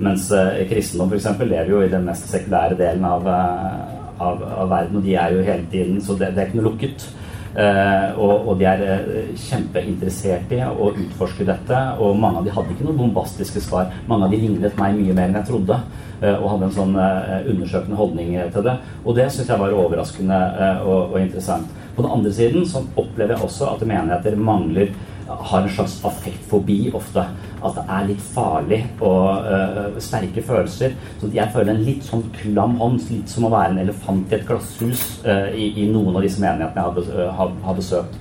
Mens 0.00 0.30
eh, 0.32 0.62
kristendom 0.70 1.10
f.eks. 1.10 1.32
lever 1.42 1.72
jo 1.74 1.82
i 1.84 1.90
den 1.92 2.06
mest 2.06 2.30
sekulære 2.30 2.78
delen 2.78 3.04
av, 3.08 3.26
av, 3.26 4.44
av, 4.44 4.68
verden, 4.70 5.00
og 5.00 5.08
de 5.08 5.18
er 5.18 5.34
jo 5.34 5.42
hele 5.44 5.66
tiden 5.72 5.98
Så 6.04 6.16
det, 6.20 6.34
det 6.36 6.44
er 6.44 6.52
ikke 6.52 6.62
noe 6.62 6.70
lukket. 6.70 7.10
Uh, 7.50 8.14
og, 8.14 8.46
og, 8.46 8.52
de 8.60 8.66
er 8.70 8.82
uh, 8.86 9.30
kjempeinteressert 9.34 10.52
i 10.54 10.60
å 10.62 10.92
utforske 10.92 11.46
dette. 11.48 11.80
Og 11.98 12.18
mange 12.20 12.40
av 12.40 12.46
de 12.46 12.54
hadde 12.54 12.76
ikke 12.76 12.86
noen 12.86 13.00
bombastiske 13.00 13.62
svar. 13.64 13.90
Mange 14.10 14.28
av 14.28 14.34
de 14.34 14.38
lignet 14.44 14.78
meg 14.78 14.94
mye 14.98 15.16
mer 15.16 15.30
enn 15.30 15.40
jeg 15.40 15.48
trodde. 15.50 15.80
Uh, 16.20 16.36
og 16.36 16.48
hadde 16.54 16.68
en 16.68 16.76
sånn 16.76 16.96
undersøkende 17.00 17.98
holdning 17.98 18.34
til 18.54 18.66
det. 18.66 18.76
Og 19.02 19.18
det 19.18 19.30
syns 19.34 19.50
jeg 19.50 19.62
var 19.62 19.76
overraskende 19.82 20.40
og, 20.84 21.14
og, 21.14 21.20
interessant. 21.22 21.78
På 21.96 22.04
den 22.06 22.14
andre 22.14 22.32
siden 22.32 22.66
så 22.68 22.84
opplever 23.00 23.34
jeg 23.34 23.48
også 23.48 23.72
at 23.72 23.82
menigheter 23.88 24.38
mangler 24.38 24.92
har 25.38 25.62
en 25.62 25.72
slags 25.72 25.98
affektfobi 26.04 26.78
ofte. 26.94 27.24
At 27.60 27.76
det 27.76 27.84
er 27.96 28.06
litt 28.08 28.22
farlig 28.34 28.80
og 29.04 29.44
uh, 29.44 29.98
sterke 30.00 30.42
følelser. 30.44 30.96
Så 31.20 31.30
jeg 31.34 31.52
føler 31.54 31.74
en 31.74 31.84
litt 31.84 32.06
sånn 32.06 32.24
klam 32.36 32.78
hånd, 32.80 33.02
litt 33.10 33.30
som 33.30 33.46
å 33.46 33.52
være 33.52 33.74
en 33.74 33.82
elefant 33.84 34.32
i 34.32 34.38
et 34.38 34.46
glasshus 34.48 35.04
uh, 35.26 35.50
i, 35.52 35.72
i, 35.84 35.90
noen 35.92 36.16
av 36.16 36.24
disse 36.24 36.42
menighetene 36.42 37.04
jeg 37.10 37.28
har, 37.36 37.76
besøkt. 37.76 38.18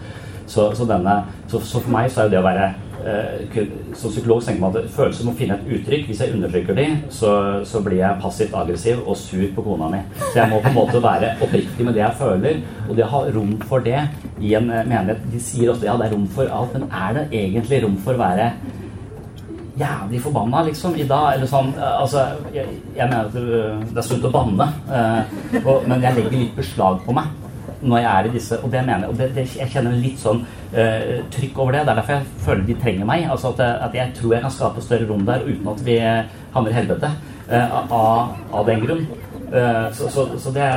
Så, 0.50 0.72
så, 0.74 0.86
denne, 0.90 1.22
så, 1.48 1.62
så, 1.62 1.80
for 1.80 1.94
meg 1.94 2.10
så 2.12 2.24
er 2.24 2.30
jo 2.30 2.36
det 2.36 2.42
å 2.42 2.48
være 2.50 2.70
Eh, 2.72 2.89
som 3.96 4.12
psykolog 4.12 4.42
tenker 4.44 4.62
man 4.62 4.76
at 4.76 4.90
følelser 4.94 5.28
må 5.28 5.34
finne 5.38 5.56
et 5.58 5.70
uttrykk. 5.78 6.08
Hvis 6.10 6.24
jeg 6.24 6.34
undertrykker 6.36 6.78
de, 6.78 6.88
så, 7.14 7.32
så 7.68 7.82
blir 7.86 8.02
jeg 8.02 8.20
passivt 8.24 8.58
aggressiv 8.58 9.04
og 9.06 9.18
sur 9.20 9.46
på 9.56 9.66
kona 9.66 9.90
mi. 9.94 10.02
Så 10.20 10.42
jeg 10.42 10.52
må 10.52 10.60
på 10.64 10.72
en 10.72 10.78
måte 10.78 11.04
være 11.04 11.36
oppriktig 11.40 11.88
med 11.88 11.96
det 11.98 12.04
jeg 12.04 12.20
føler. 12.20 12.62
Og 12.88 12.98
det 12.98 13.06
å 13.06 13.14
ha 13.14 13.24
rom 13.36 13.56
for 13.70 13.86
det 13.86 14.04
i 14.40 14.54
en 14.58 14.70
eh, 14.72 14.86
menighet 14.88 15.26
De 15.32 15.42
sier 15.44 15.72
ofte 15.72 15.88
ja, 15.88 15.96
det 16.00 16.10
er 16.10 16.16
rom 16.16 16.28
for 16.34 16.52
alt, 16.54 16.76
men 16.76 16.88
er 16.90 17.18
det 17.18 17.26
egentlig 17.42 17.82
rom 17.86 17.98
for 18.04 18.18
å 18.18 18.24
være 18.24 18.52
jævlig 19.80 20.20
forbanna, 20.24 20.64
liksom, 20.68 20.96
i 21.00 21.08
dag? 21.08 21.36
Eller 21.36 21.50
sånn 21.50 21.74
eh, 21.76 22.00
Altså, 22.00 22.26
jeg, 22.56 22.80
jeg 22.98 23.12
mener 23.12 23.30
at 23.30 23.92
det 23.94 24.02
er 24.02 24.10
sunt 24.10 24.28
å 24.28 24.34
banne, 24.34 24.72
men 24.90 26.04
jeg 26.04 26.18
legger 26.18 26.36
litt 26.36 26.58
beslag 26.58 27.00
på 27.06 27.16
meg. 27.16 27.30
Når 27.82 28.02
jeg 28.02 28.10
er 28.12 28.28
i 28.28 28.34
disse 28.34 28.58
Og 28.64 28.72
det 28.72 28.82
mener 28.86 29.06
jeg, 29.06 29.10
og 29.10 29.18
det, 29.20 29.30
det, 29.36 29.46
jeg 29.60 29.72
kjenner 29.74 29.96
litt 29.96 30.20
sånn 30.22 30.44
uh, 30.44 31.16
trykk 31.34 31.64
over 31.64 31.78
det. 31.78 31.86
Det 31.86 31.94
er 31.94 32.02
derfor 32.02 32.18
jeg 32.18 32.44
føler 32.46 32.68
de 32.68 32.78
trenger 32.84 33.10
meg. 33.10 33.26
altså 33.32 33.54
At, 33.54 33.64
at 33.88 33.98
jeg 34.02 34.14
tror 34.20 34.36
jeg 34.36 34.46
kan 34.46 34.58
skape 34.58 34.86
større 34.86 35.08
rom 35.10 35.26
der 35.28 35.48
uten 35.48 35.72
at 35.74 35.86
vi 35.86 35.98
havner 36.02 36.74
i 36.74 36.78
helvete 36.80 37.16
uh, 37.50 37.80
av, 37.80 38.38
av, 38.52 38.62
den 38.68 38.86
grunn. 38.86 39.08
Uh, 39.50 39.90
så, 39.96 40.12
så, 40.12 40.30
så, 40.38 40.54
det 40.54 40.70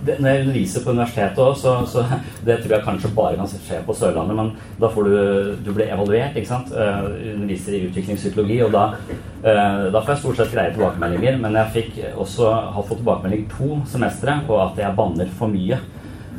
det, 0.00 0.14
når 0.16 0.30
jeg 0.30 0.42
underviser 0.46 0.80
på 0.80 0.92
universitetet 0.94 1.40
òg, 1.44 1.58
så, 1.60 1.74
så, 1.84 2.06
det 2.46 2.54
tror 2.62 2.72
jeg 2.72 2.84
kanskje 2.86 3.10
bare 3.12 3.36
kan 3.36 3.50
skje 3.52 3.82
på 3.84 3.96
Sørlandet, 3.98 4.38
men 4.38 4.54
da 4.80 4.88
får 4.88 5.10
du 5.10 5.16
Du 5.66 5.74
blir 5.76 5.92
evaluert, 5.92 6.38
ikke 6.40 6.48
sant. 6.48 6.72
Uh, 6.72 7.12
underviser 7.34 7.76
i 7.76 7.82
utviklingspsykologi, 7.90 8.62
og 8.64 8.72
da, 8.72 8.86
da 9.42 10.00
får 10.00 10.14
jeg 10.14 10.22
stort 10.22 10.40
sett 10.40 10.54
greie 10.54 10.72
tilbakemeldinger. 10.72 11.36
Men 11.42 11.58
jeg 11.60 11.74
fikk 11.76 12.00
også 12.14 12.48
har 12.48 12.86
fått 12.88 13.02
tilbakemelding 13.02 13.46
to 13.52 13.80
semestre 13.92 14.40
på 14.48 14.56
at 14.62 14.80
jeg 14.80 14.96
banner 14.96 15.28
for 15.36 15.52
mye. 15.52 15.78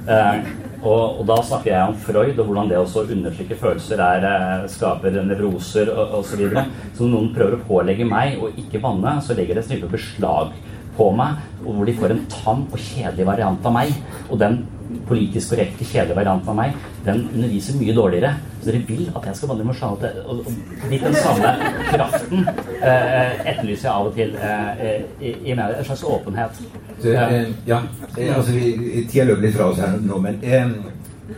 Uh, 0.02 0.42
og, 0.82 1.20
og, 1.20 1.26
da 1.30 1.38
snakker 1.46 1.70
jeg 1.70 1.92
om 1.92 1.98
Freud 2.02 2.40
og 2.42 2.48
hvordan 2.48 2.70
det 2.72 2.80
å 2.80 3.04
undertrykke 3.04 3.58
følelser 3.60 4.02
er, 4.02 4.26
skaper 4.72 5.20
nevroser 5.28 5.92
osv. 5.94 6.42
Så, 6.50 7.04
når 7.04 7.12
noen 7.12 7.32
prøver 7.36 7.60
å 7.60 7.66
pålegge 7.68 8.08
meg 8.10 8.42
å 8.42 8.50
ikke 8.50 8.82
banne, 8.82 9.20
så 9.22 9.38
legger 9.38 9.60
det 9.60 9.68
et 9.70 9.86
beslag 9.92 10.56
på 10.98 11.12
meg, 11.16 11.38
og 11.62 11.78
hvor 11.78 11.88
de 11.88 11.98
får 12.00 12.16
en 12.16 12.24
tam 12.34 12.64
og 12.66 12.82
kjedelig 12.82 13.28
variant 13.30 13.68
av 13.70 13.76
meg. 13.78 13.94
Og 14.30 14.42
den 14.42 14.64
politisk 15.08 15.54
korrekte, 15.54 15.86
kjedelige 15.86 16.18
varianten 16.18 16.52
av 16.54 16.58
meg, 16.58 16.78
den 17.06 17.24
underviser 17.34 17.78
mye 17.80 17.96
dårligere. 17.98 18.32
Så 18.62 18.70
dere 18.70 18.84
vil 18.88 19.08
at 19.16 19.26
jeg 19.26 19.40
skal 19.40 19.64
med 19.66 19.76
Charlotte. 19.76 20.12
Og, 20.26 20.44
og 20.46 20.92
litt 20.92 21.04
den 21.06 21.18
samme 21.18 21.54
kraften 21.90 22.48
eh, 22.48 23.42
etterlyser 23.52 23.88
jeg 23.88 23.94
av 23.94 24.10
og 24.10 24.16
til 24.16 24.36
eh, 24.38 24.96
i, 25.20 25.36
i 25.52 25.58
meg. 25.58 25.78
En 25.80 25.88
slags 25.90 26.04
åpenhet. 26.04 26.64
Så, 27.02 27.14
eh, 27.14 27.52
ja, 27.68 27.82
eh, 28.18 28.34
altså 28.36 28.54
Tida 28.54 29.28
løper 29.30 29.48
litt 29.48 29.56
fra 29.58 29.72
oss 29.72 29.82
her 29.82 29.98
nå, 30.06 30.20
men 30.22 30.42
eh, 30.46 30.76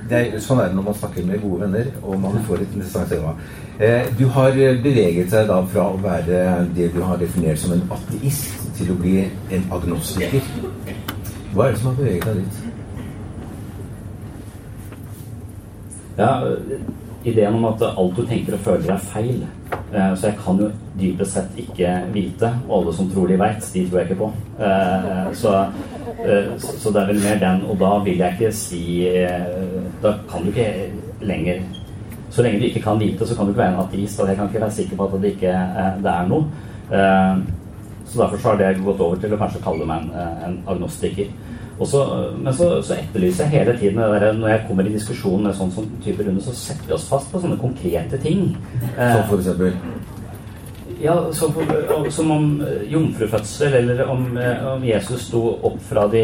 det 0.10 0.20
er, 0.20 0.40
sånn 0.42 0.60
er 0.60 0.72
det 0.72 0.78
når 0.78 0.88
man 0.90 0.98
snakker 0.98 1.26
med 1.28 1.42
gode 1.44 1.68
venner, 1.68 1.92
og 2.02 2.18
man 2.22 2.40
får 2.48 2.64
et 2.64 2.74
interessant 2.74 3.12
tema. 3.14 3.36
Eh, 3.80 4.10
du 4.20 4.26
har 4.36 4.52
beveget 4.84 5.32
deg 5.32 5.48
da 5.50 5.62
fra 5.70 5.88
å 5.94 6.02
være 6.02 6.44
det 6.76 6.92
du 6.94 7.02
har 7.06 7.22
definert 7.22 7.62
som 7.62 7.76
en 7.78 7.86
ateist, 7.94 8.60
til 8.78 8.90
å 8.90 8.98
bli 8.98 9.20
en 9.54 9.66
agnostiker. 9.76 10.42
Hva 11.54 11.68
er 11.68 11.76
det 11.76 11.82
som 11.82 11.92
har 11.92 12.00
beveget 12.00 12.26
deg 12.26 12.42
dit? 12.42 12.63
Ja, 16.18 16.42
ideen 17.24 17.56
om 17.56 17.66
at 17.72 17.82
alt 17.88 18.18
du 18.18 18.26
tenker 18.28 18.58
og 18.58 18.66
føler, 18.66 18.94
er 18.94 19.06
feil. 19.12 19.44
Eh, 19.94 20.16
så 20.18 20.30
jeg 20.30 20.40
kan 20.42 20.60
jo 20.60 20.70
dypest 21.00 21.38
sett 21.38 21.60
ikke 21.64 21.94
vite. 22.14 22.50
Og 22.68 22.76
alle 22.80 22.96
som 22.98 23.10
tror 23.12 23.30
de 23.32 23.38
veit, 23.40 23.70
de 23.74 23.86
tror 23.88 24.02
jeg 24.02 24.10
ikke 24.10 24.20
på. 24.20 24.30
Eh, 24.60 25.30
så, 25.40 25.54
eh, 26.26 26.52
så 26.60 26.92
det 26.92 27.02
er 27.02 27.12
vel 27.12 27.24
mer 27.24 27.40
den. 27.42 27.64
Og 27.70 27.80
da 27.80 27.94
vil 28.06 28.18
jeg 28.18 28.38
ikke 28.38 28.52
si 28.52 28.84
Da 30.04 30.14
kan 30.30 30.44
du 30.44 30.50
ikke 30.50 30.92
lenger 31.22 31.62
Så 32.30 32.42
lenge 32.42 32.60
du 32.60 32.66
ikke 32.66 32.82
kan 32.82 33.00
vite, 33.00 33.28
så 33.28 33.36
kan 33.36 33.46
du 33.46 33.52
ikke 33.52 33.62
være 33.62 33.74
en 33.74 33.88
ateist. 33.88 34.20
Og 34.20 34.28
jeg 34.28 34.38
kan 34.38 34.48
ikke 34.48 34.62
være 34.62 34.72
sikker 34.72 34.96
på 34.98 35.06
at 35.06 35.22
det 35.22 35.34
ikke 35.36 35.54
det 36.04 36.12
er 36.12 36.28
noe. 36.28 36.44
Så 38.06 38.20
derfor 38.20 38.38
så 38.38 38.50
har 38.50 38.58
det 38.58 38.84
gått 38.84 39.00
over 39.00 39.16
til 39.16 39.34
å 39.34 39.38
kanskje 39.38 39.62
kalle 39.64 39.86
meg 39.86 40.02
en, 40.02 40.12
en 40.46 40.58
agnostiker. 40.68 41.30
Så, 41.80 42.02
men 42.38 42.54
så, 42.54 42.68
så, 42.86 42.96
etterlyser 43.02 43.48
jeg 43.50 43.64
hele 43.64 43.74
tiden 43.80 43.98
det 43.98 44.22
der, 44.22 44.34
Når 44.38 44.52
jeg 44.52 44.66
kommer 44.68 44.86
i 44.88 44.94
diskusjon 44.94 45.48
med 45.48 45.56
sånn 45.58 45.72
sånn 45.74 45.90
type 46.06 46.24
runde, 46.24 46.44
så 46.46 46.54
setter 46.56 46.92
vi 46.92 46.94
oss 46.96 47.08
fast 47.10 47.32
på 47.34 47.42
sånne 47.42 47.58
konkrete 47.62 48.20
ting. 48.22 48.52
Som 48.94 49.24
for 49.32 49.40
eksempel? 49.42 49.74
Ja, 51.02 51.18
som, 51.36 51.56
som 52.14 52.32
om 52.32 52.46
eh, 52.64 52.86
jomfrufødsel, 52.94 53.74
eller 53.82 54.06
om, 54.08 54.38
eh, 54.38 54.68
om, 54.70 54.86
Jesus 54.88 55.26
sto 55.28 55.42
opp 55.66 55.82
fra 55.90 56.06
de, 56.08 56.22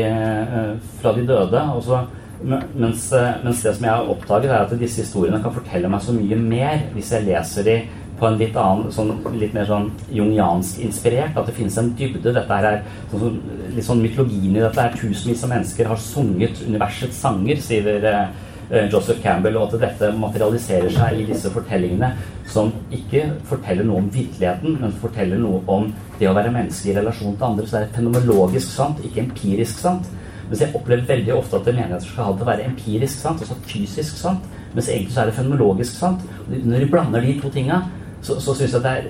fra 1.01 1.11
de 1.17 1.25
døde. 1.27 1.63
Så, 1.83 1.99
mens, 2.45 3.09
mens, 3.43 3.63
det 3.65 3.73
som 3.75 3.89
jeg 3.89 3.91
har 3.91 4.11
oppdaget, 4.13 4.53
er 4.53 4.61
at 4.61 4.77
disse 4.79 5.03
historiene 5.03 5.41
kan 5.43 5.55
fortelle 5.57 5.91
meg 5.91 6.05
så 6.05 6.15
mye 6.15 6.37
mer 6.39 6.85
hvis 6.93 7.11
jeg 7.15 7.27
leser 7.27 7.67
de 7.67 7.75
på 8.19 8.27
en 8.27 8.37
litt 8.39 8.57
annen, 8.59 8.91
sånn, 8.93 9.13
litt 9.39 9.55
mer 9.55 9.67
sånn 9.69 9.89
jungiansk 10.13 10.83
inspirert. 10.85 11.37
At 11.39 11.49
det 11.49 11.55
finnes 11.57 11.77
en 11.79 11.93
dybde. 11.97 12.33
Dette 12.35 12.59
er 12.59 12.83
sånn, 13.11 13.39
litt 13.75 13.87
sånn 13.87 14.03
mytologien 14.03 14.57
i 14.57 14.61
dette. 14.63 14.83
er 14.83 14.99
Tusenvis 14.99 15.45
av 15.47 15.53
mennesker 15.55 15.89
har 15.89 16.03
sunget 16.03 16.61
universets 16.67 17.23
sanger, 17.23 17.61
sier 17.63 17.89
eh, 18.09 18.85
Joseph 18.91 19.23
Campbell, 19.23 19.57
og 19.57 19.73
at 19.73 19.81
dette 19.81 20.11
materialiserer 20.19 20.91
seg 20.93 21.21
i 21.21 21.25
disse 21.31 21.49
fortellingene 21.53 22.11
som 22.49 22.71
ikke 22.93 23.25
forteller 23.49 23.87
noe 23.87 24.03
om 24.03 24.11
virkeligheten, 24.13 24.77
men 24.81 24.95
forteller 25.01 25.41
noe 25.41 25.63
om 25.69 25.89
det 26.19 26.29
å 26.29 26.35
være 26.37 26.53
menneske 26.53 26.91
i 26.91 26.95
relasjon 26.97 27.37
til 27.37 27.49
andre. 27.49 27.65
Så 27.65 27.77
det 27.77 27.87
er 27.87 27.97
fenomenologisk 27.97 28.73
sant, 28.75 29.01
ikke 29.05 29.25
empirisk 29.25 29.81
sant. 29.81 30.09
Mens 30.49 30.63
jeg 30.63 30.73
opplever 30.73 31.05
veldig 31.05 31.35
ofte 31.35 31.59
at 31.59 31.67
menigheter 31.69 32.07
skal 32.07 32.25
ha 32.25 32.33
det 32.33 32.45
å 32.45 32.49
være 32.49 32.69
empirisk 32.71 33.21
sant, 33.21 33.41
altså 33.43 33.57
fysisk 33.69 34.17
sant. 34.17 34.45
Mens 34.73 34.89
egentlig 34.89 35.13
så 35.13 35.23
er 35.23 35.29
det 35.29 35.37
fenomenologisk 35.37 35.97
sant. 35.97 36.25
Når 36.49 36.83
de 36.83 36.89
blander 36.89 37.25
de 37.25 37.35
to 37.41 37.51
tinga, 37.53 37.83
så, 38.21 38.39
så 38.39 38.53
syns 38.55 38.73
jeg 38.73 38.83
det 38.83 38.91
er, 38.91 39.01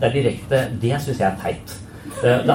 det 0.00 0.08
er 0.08 0.12
direkte 0.12 0.60
Det 0.82 1.02
syns 1.04 1.20
jeg 1.20 1.28
er 1.28 1.38
teit. 1.42 1.76
Det, 2.20 2.30
er 2.30 2.52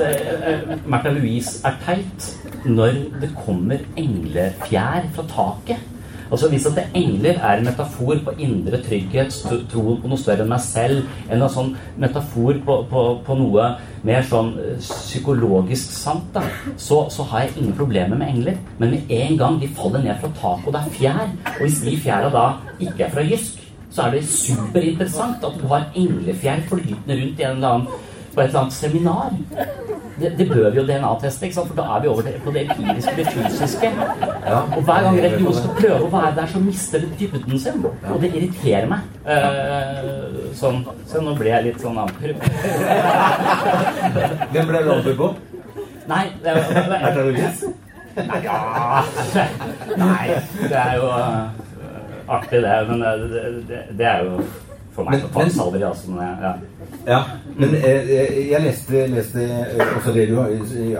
eh, 0.52 0.78
Märtha 0.86 1.10
Louise 1.14 1.60
er 1.66 1.78
teit 1.86 2.28
når 2.64 3.00
det 3.22 3.30
kommer 3.44 3.78
englefjær 3.98 5.08
fra 5.16 5.24
taket. 5.30 5.91
Altså 6.32 6.48
Hvis 6.48 6.66
at 6.66 6.76
det 6.78 6.84
engler 6.96 7.36
er 7.36 7.58
en 7.58 7.66
metafor 7.66 8.16
på 8.24 8.32
indre 8.40 8.78
trygghet, 8.80 9.34
troen 9.68 9.98
på 10.00 10.08
noe 10.08 10.20
større 10.20 10.46
enn 10.46 10.52
meg 10.52 10.62
selv, 10.64 11.02
en 11.28 11.44
sånn 11.52 11.74
metafor 12.00 12.60
på, 12.64 12.76
på, 12.88 13.02
på, 13.26 13.36
noe 13.36 13.66
mer 14.08 14.24
sånn 14.30 14.54
eh, 14.62 14.78
psykologisk 14.80 15.92
sant, 15.92 16.30
da, 16.32 16.46
så, 16.80 17.02
så, 17.12 17.26
har 17.28 17.44
jeg 17.44 17.58
ingen 17.60 17.76
problemer 17.76 18.16
med 18.16 18.32
engler. 18.32 18.56
Men 18.80 18.94
med 18.96 19.12
en 19.12 19.36
gang 19.42 19.58
de 19.60 19.68
faller 19.76 20.06
ned 20.06 20.22
fra 20.22 20.32
taket, 20.40 20.70
og 20.70 20.72
det 20.72 20.80
er 20.80 20.96
fjær, 20.96 21.34
og 21.52 21.60
hvis 21.66 21.82
de 21.84 21.98
fjæra 22.06 22.32
da 22.32 22.46
ikke 22.78 23.04
er 23.04 23.12
fra 23.12 23.26
Jysk, 23.28 23.60
så 23.92 24.06
er 24.06 24.16
det 24.16 24.24
superinteressant 24.24 25.44
at 25.44 25.60
du 25.60 25.68
har 25.68 25.90
englefjær 25.92 26.64
flytende 26.70 27.18
rundt 27.20 27.44
i 27.44 27.44
en 27.44 27.60
eller 27.60 27.74
annen 27.74 28.08
på 28.34 28.40
et 28.40 28.48
eller 28.48 28.60
annet 28.60 28.72
seminar. 28.72 29.32
Det, 30.20 30.32
det 30.38 30.48
bør 30.48 30.70
vi 30.70 30.78
jo 30.78 30.84
DNA-teste, 30.86 31.48
for 31.56 31.74
da 31.76 31.84
er 31.96 32.02
vi 32.02 32.08
over 32.08 32.28
på 32.44 32.52
det 32.54 32.62
empiriske, 32.70 33.14
det 33.16 33.26
fysiske. 33.32 33.90
Ja. 34.46 34.60
Og 34.76 34.82
hver 34.82 35.06
gang 35.06 35.18
religion 35.18 35.56
skal 35.56 35.74
prøve 35.78 36.06
å 36.06 36.10
være 36.12 36.34
der, 36.36 36.50
så 36.52 36.60
mister 36.62 37.02
det 37.02 37.10
dybden 37.20 37.58
sin. 37.60 37.86
Og 37.86 38.20
det 38.22 38.30
irriterer 38.36 38.88
meg. 38.92 39.08
Uh, 39.26 40.52
sånn. 40.58 40.82
Så 41.10 41.24
nå 41.24 41.34
ble 41.38 41.50
jeg 41.50 41.68
litt 41.70 41.80
sånn 41.82 41.98
amper. 42.02 42.36
Hvem 44.52 44.70
ble 44.70 44.84
du 44.84 44.92
amper 44.98 45.18
på? 45.18 45.32
Nei 46.10 46.24
det 46.42 46.50
er, 46.50 47.12
det 47.14 47.24
Louise? 47.28 47.68
Nei, 48.16 48.40
ja. 48.44 48.56
Nei, 49.96 50.24
det 50.66 50.76
er 50.76 50.96
jo 50.98 51.08
uh, 51.08 52.34
artig, 52.36 52.60
det. 52.64 52.76
Men 52.90 53.06
det, 53.06 53.44
det, 53.70 53.82
det 53.98 54.08
er 54.12 54.26
jo 54.28 54.42
for 54.92 55.08
meg 55.08 55.22
men, 55.32 55.50
salver, 55.50 55.84
altså, 55.88 56.12
ja. 56.20 56.50
ja. 57.06 57.20
Men 57.56 57.74
eh, 57.78 58.10
eh, 58.12 58.34
jeg 58.50 58.60
leste, 58.60 59.06
leste 59.12 59.44
eh, 59.44 59.80
også 59.96 60.12
det 60.12 60.26
du, 60.28 60.36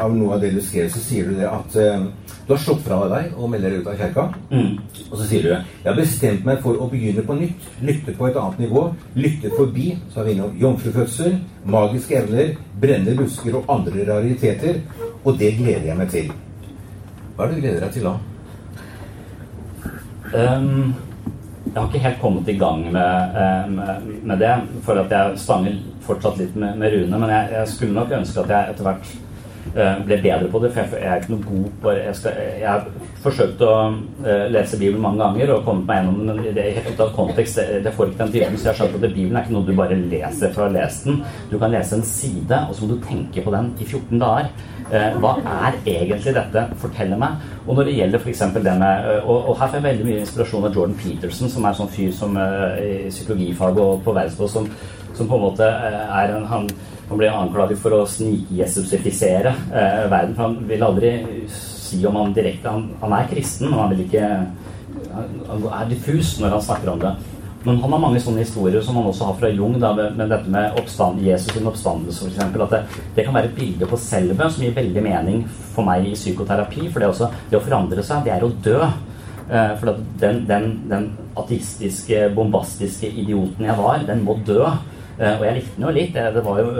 av 0.00 0.14
noe 0.16 0.36
av 0.36 0.40
det 0.44 0.54
du 0.54 0.62
skrev, 0.64 0.88
så 0.92 1.02
sier 1.02 1.28
du 1.28 1.36
det 1.36 1.48
at 1.48 1.76
du 1.76 2.54
har 2.54 2.62
slått 2.62 2.80
fra 2.86 3.02
deg 3.12 3.36
og 3.36 3.52
melder 3.52 3.74
deg 3.74 3.84
ut 3.84 3.90
av 3.92 4.00
kirka. 4.00 4.24
Mm. 4.48 4.72
Og 5.10 5.14
så 5.20 5.28
sier 5.28 5.44
du 5.44 5.50
jeg 5.52 5.90
har 5.90 5.98
bestemt 5.98 6.48
meg 6.48 6.64
for 6.64 6.80
å 6.80 6.88
begynne 6.90 7.24
på 7.26 7.36
nytt. 7.36 7.68
Lytte 7.84 8.16
på 8.16 8.30
et 8.30 8.40
annet 8.40 8.64
nivå. 8.64 8.86
Lytte 9.18 9.52
forbi. 9.54 9.92
Så 10.10 10.22
er 10.22 10.28
vi 10.28 10.34
innom 10.38 10.56
jomfrufødsel, 10.60 11.38
magiske 11.76 12.18
evner, 12.18 12.56
brennende 12.82 13.14
busker 13.20 13.60
og 13.60 13.70
andre 13.76 14.08
rariteter. 14.08 14.82
Og 15.22 15.38
det 15.38 15.54
gleder 15.60 15.92
jeg 15.92 16.00
meg 16.00 16.12
til. 16.12 16.34
Hva 17.36 17.46
er 17.46 17.52
det 17.52 17.60
du 17.60 17.64
gleder 17.66 17.86
deg 17.86 17.96
til 17.96 18.10
da? 18.10 18.18
Um 20.32 21.11
jeg 21.72 21.80
har 21.80 21.88
ikke 21.88 22.04
helt 22.04 22.20
kommet 22.20 22.48
i 22.48 22.58
gang 22.60 22.82
med, 22.92 23.36
eh, 23.42 23.70
med, 23.72 24.08
med 24.22 24.36
det, 24.38 24.56
for 24.84 25.00
at 25.00 25.10
jeg 25.10 25.38
stanger 25.40 25.78
fortsatt 26.04 26.36
litt 26.36 26.56
med, 26.56 26.76
med 26.76 26.92
Rune. 26.92 27.18
Men 27.18 27.30
jeg, 27.32 27.48
jeg, 27.52 27.68
skulle 27.68 27.96
nok 27.96 28.12
ønske 28.12 28.42
at 28.42 28.52
jeg 28.52 28.74
etter 28.74 28.88
hvert 28.88 29.12
uh, 29.76 30.02
ble 30.04 30.18
bedre 30.20 30.50
på 30.52 30.60
det, 30.60 30.72
for 30.74 30.82
jeg, 30.82 31.00
jeg 31.00 31.12
er 31.14 31.22
ikke 31.22 31.32
noe 31.32 31.46
god 31.48 31.70
på 31.82 31.94
Jeg, 31.96 32.16
skal, 32.18 32.36
jeg 32.60 33.01
forsøkt 33.22 33.62
å 33.64 33.72
uh, 33.92 34.46
lese 34.52 34.78
Bibelen 34.80 35.02
mange 35.04 35.22
ganger 35.22 35.54
og 35.54 35.64
kommet 35.66 35.88
meg 35.88 36.00
gjennom 36.00 36.18
den, 36.18 36.40
men 36.42 36.56
det, 36.56 36.66
ut 36.88 37.02
av 37.04 37.14
kontekst, 37.16 37.60
det, 37.84 37.94
får 37.96 38.10
ikke 38.10 38.22
den 38.24 38.34
dybden. 38.34 38.58
Så 38.58 38.68
jeg 38.68 38.72
har 38.72 38.80
skjønt 38.80 38.98
at 38.98 39.06
Bibelen 39.06 39.38
er 39.38 39.46
ikke 39.46 39.56
noe 39.56 39.68
du 39.68 39.74
bare 39.78 39.98
leser 39.98 40.54
for 40.54 40.66
å 40.66 40.74
lese 40.74 41.08
den. 41.08 41.22
Du 41.50 41.56
kan 41.62 41.72
lese 41.72 41.98
en 41.98 42.06
side, 42.06 42.60
og 42.68 42.76
så 42.76 42.84
må 42.84 42.92
du 42.94 43.06
tenke 43.06 43.44
på 43.44 43.54
den 43.54 43.72
i 43.78 43.88
14 43.88 44.22
dager. 44.22 44.52
Eh, 44.92 45.14
hva 45.22 45.36
er 45.40 45.76
egentlig 45.88 46.34
dette? 46.36 46.64
Fortell 46.82 47.14
meg. 47.16 47.44
Og 47.64 47.78
når 47.78 47.88
det 47.88 47.94
gjelder 47.96 48.20
f.eks. 48.20 48.42
det 48.58 48.74
med 48.82 49.06
eh, 49.08 49.22
og, 49.22 49.36
og, 49.48 49.54
her 49.56 49.70
får 49.70 49.78
jeg 49.78 49.86
veldig 49.86 50.08
mye 50.08 50.22
inspirasjon 50.24 50.66
av 50.68 50.76
Jordan 50.76 50.98
Peterson, 51.00 51.52
som 51.52 51.64
er 51.68 51.78
sånn 51.78 51.92
fyr 51.92 52.10
som 52.16 52.36
i 52.36 52.92
psykologifag 53.08 53.78
og 53.80 54.02
på 54.04 54.12
verdensnivå 54.12 54.50
som, 54.52 54.66
som, 55.14 55.28
på 55.28 55.38
en 55.38 55.44
måte 55.46 55.68
er 55.68 56.34
en 56.36 56.44
han, 56.50 56.68
han 57.08 57.20
ble 57.20 57.30
anklaget 57.32 57.80
for 57.80 57.96
å 57.96 58.02
snikjesusifisere 58.08 59.54
eh, 59.70 60.02
verden. 60.12 60.36
For 60.36 60.48
han 60.48 60.58
vil 60.68 60.84
aldri 60.84 61.14
si 61.92 62.02
om 62.08 62.18
han 62.18 62.34
direkte 62.36 62.72
han, 62.72 62.88
han, 63.02 63.14
er 63.16 63.30
kristen, 63.30 63.70
men 63.70 63.80
han 63.80 63.94
vil 63.94 64.06
ikke 64.06 64.28
Han, 65.12 65.64
er 65.68 65.88
diffus 65.90 66.38
når 66.40 66.54
han 66.56 66.64
snakker 66.64 66.90
om 66.92 67.00
det. 67.00 67.10
Men 67.64 67.78
han 67.82 67.92
har 67.94 68.00
mange 68.02 68.20
sånne 68.20 68.42
historier 68.42 68.82
som 68.82 68.96
han 68.98 69.06
også 69.10 69.28
har 69.28 69.36
fra 69.38 69.50
Jung, 69.52 69.76
da, 69.80 69.92
med 69.94 70.32
dette 70.32 70.50
med 70.50 70.78
oppstand, 70.80 71.20
Jesus 71.22 71.52
sin 71.54 71.68
oppstandelse 71.68 72.26
f.eks. 72.26 72.40
At 72.42 72.72
det, 72.74 72.80
det, 73.14 73.24
kan 73.26 73.36
være 73.36 73.50
et 73.50 73.56
bilde 73.58 73.88
på 73.88 73.98
selve 74.00 74.48
som 74.50 74.64
gir 74.64 74.74
veldig 74.76 75.04
mening 75.04 75.44
for 75.74 75.86
meg 75.86 76.08
i 76.10 76.16
psykoterapi. 76.16 76.88
For 76.90 77.02
det, 77.02 77.12
også, 77.12 77.30
det 77.50 77.60
å 77.60 77.64
forandre 77.64 78.04
seg, 78.06 78.24
det 78.26 78.34
er 78.34 78.46
å 78.46 78.50
dø. 78.66 78.80
Eh, 79.52 79.74
for 79.78 80.02
den, 80.22 80.42
den, 80.48 80.68
den 80.90 81.08
ateistiske, 81.38 82.24
bombastiske 82.34 83.12
idioten 83.12 83.68
jeg 83.68 83.78
var, 83.78 84.02
den 84.08 84.24
må 84.26 84.38
dø. 84.46 84.64
Eh, 85.18 85.34
og 85.38 85.44
jeg 85.46 85.58
likte 85.58 85.76
den 85.76 85.86
jo 85.86 85.96
litt. 85.96 86.14
Det 86.14 86.44
var 86.44 86.62
jo, 86.62 86.70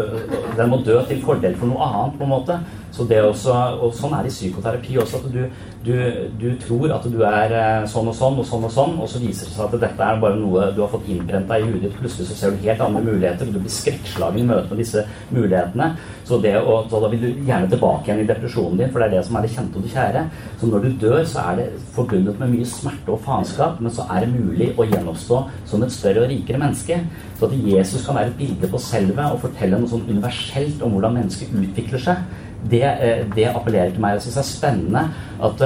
den 0.58 0.70
må 0.72 0.80
dø 0.86 1.00
til 1.08 1.20
fordel 1.24 1.58
for 1.58 1.72
noe 1.72 1.88
annet, 1.88 2.16
på 2.18 2.26
en 2.26 2.32
måte. 2.32 2.60
Så 2.92 3.06
det 3.08 3.22
også, 3.24 3.52
og 3.80 3.94
sånn 3.96 4.12
er 4.12 4.26
det 4.26 4.32
i 4.32 4.34
psykoterapi 4.34 4.98
også. 5.00 5.22
at 5.22 5.32
du, 5.32 5.44
du, 5.82 5.94
du, 6.40 6.48
tror 6.60 6.92
at 6.92 7.06
du 7.08 7.22
er 7.24 7.54
eh, 7.56 7.86
sånn 7.88 8.10
og 8.10 8.16
sånn 8.16 8.36
og 8.42 8.44
sånn 8.48 8.66
og 8.68 8.74
sånn, 8.74 8.98
og 9.00 9.08
så 9.08 9.22
viser 9.22 9.48
det 9.48 9.54
seg 9.56 9.64
at 9.64 9.84
dette 9.86 10.08
er 10.08 10.20
bare 10.20 10.36
noe 10.36 10.68
du 10.76 10.82
har 10.84 10.92
fått 10.92 11.08
innprenta 11.08 11.56
i 11.56 11.64
huet 11.64 11.86
ditt. 11.86 11.96
Plutselig 11.96 12.28
så 12.28 12.36
ser 12.36 12.52
du 12.52 12.66
helt 12.66 12.84
andre 12.84 13.00
muligheter, 13.06 13.48
og 13.48 13.56
du 13.56 13.62
blir 13.62 13.72
skrekkslagen 13.72 14.42
i 14.42 14.48
møte 14.50 14.68
med 14.68 14.82
disse 14.84 15.06
mulighetene. 15.32 15.88
Så, 16.28 16.36
og, 16.38 16.90
så 16.92 17.00
da 17.02 17.10
vil 17.14 17.24
du 17.24 17.48
gjerne 17.48 17.72
tilbake 17.72 18.10
igjen 18.10 18.22
i 18.22 18.28
depresjonen 18.28 18.78
din, 18.82 18.92
for 18.92 19.00
det 19.00 19.08
er 19.08 19.16
det 19.16 19.24
som 19.26 19.40
er 19.40 19.46
det 19.46 19.54
kjente 19.56 19.80
og 19.80 19.86
det 19.86 19.94
kjære. 19.96 20.26
Så 20.60 20.68
når 20.68 20.84
du 20.84 21.00
dør, 21.06 21.24
så 21.32 21.46
er 21.48 21.58
det 21.62 21.66
forbundet 21.96 22.38
med 22.44 22.52
mye 22.52 22.68
smerte 22.68 23.16
og 23.16 23.24
faenskap, 23.24 23.80
men 23.80 23.96
så 23.96 24.04
er 24.12 24.26
det 24.26 24.36
mulig 24.36 24.70
å 24.76 24.86
gjenoppstå 24.86 25.40
som 25.72 25.82
et 25.82 25.96
større 25.96 26.26
og 26.26 26.30
rikere 26.30 26.60
menneske. 26.60 27.00
Så 27.40 27.48
at 27.48 27.56
Jesus 27.56 28.04
kan 28.06 28.20
være 28.20 28.21
et 28.28 28.38
bilde 28.38 28.70
på 28.70 28.80
selve 28.82 29.26
og 29.34 29.42
fortelle 29.44 29.80
noe 29.80 29.90
sånn 29.90 30.08
universelt 30.08 30.82
om 30.84 30.96
hvordan 30.96 31.18
mennesket 31.18 31.52
utvikler 31.62 32.02
seg 32.06 32.24
det, 32.70 32.82
eh, 32.86 33.22
det 33.34 33.50
appellerer 33.50 33.94
til 33.94 34.04
meg. 34.04 34.16
Jeg 34.16 34.26
syns 34.28 34.38
det 34.38 34.44
er 34.44 34.50
spennende 34.50 35.04
at, 35.48 35.62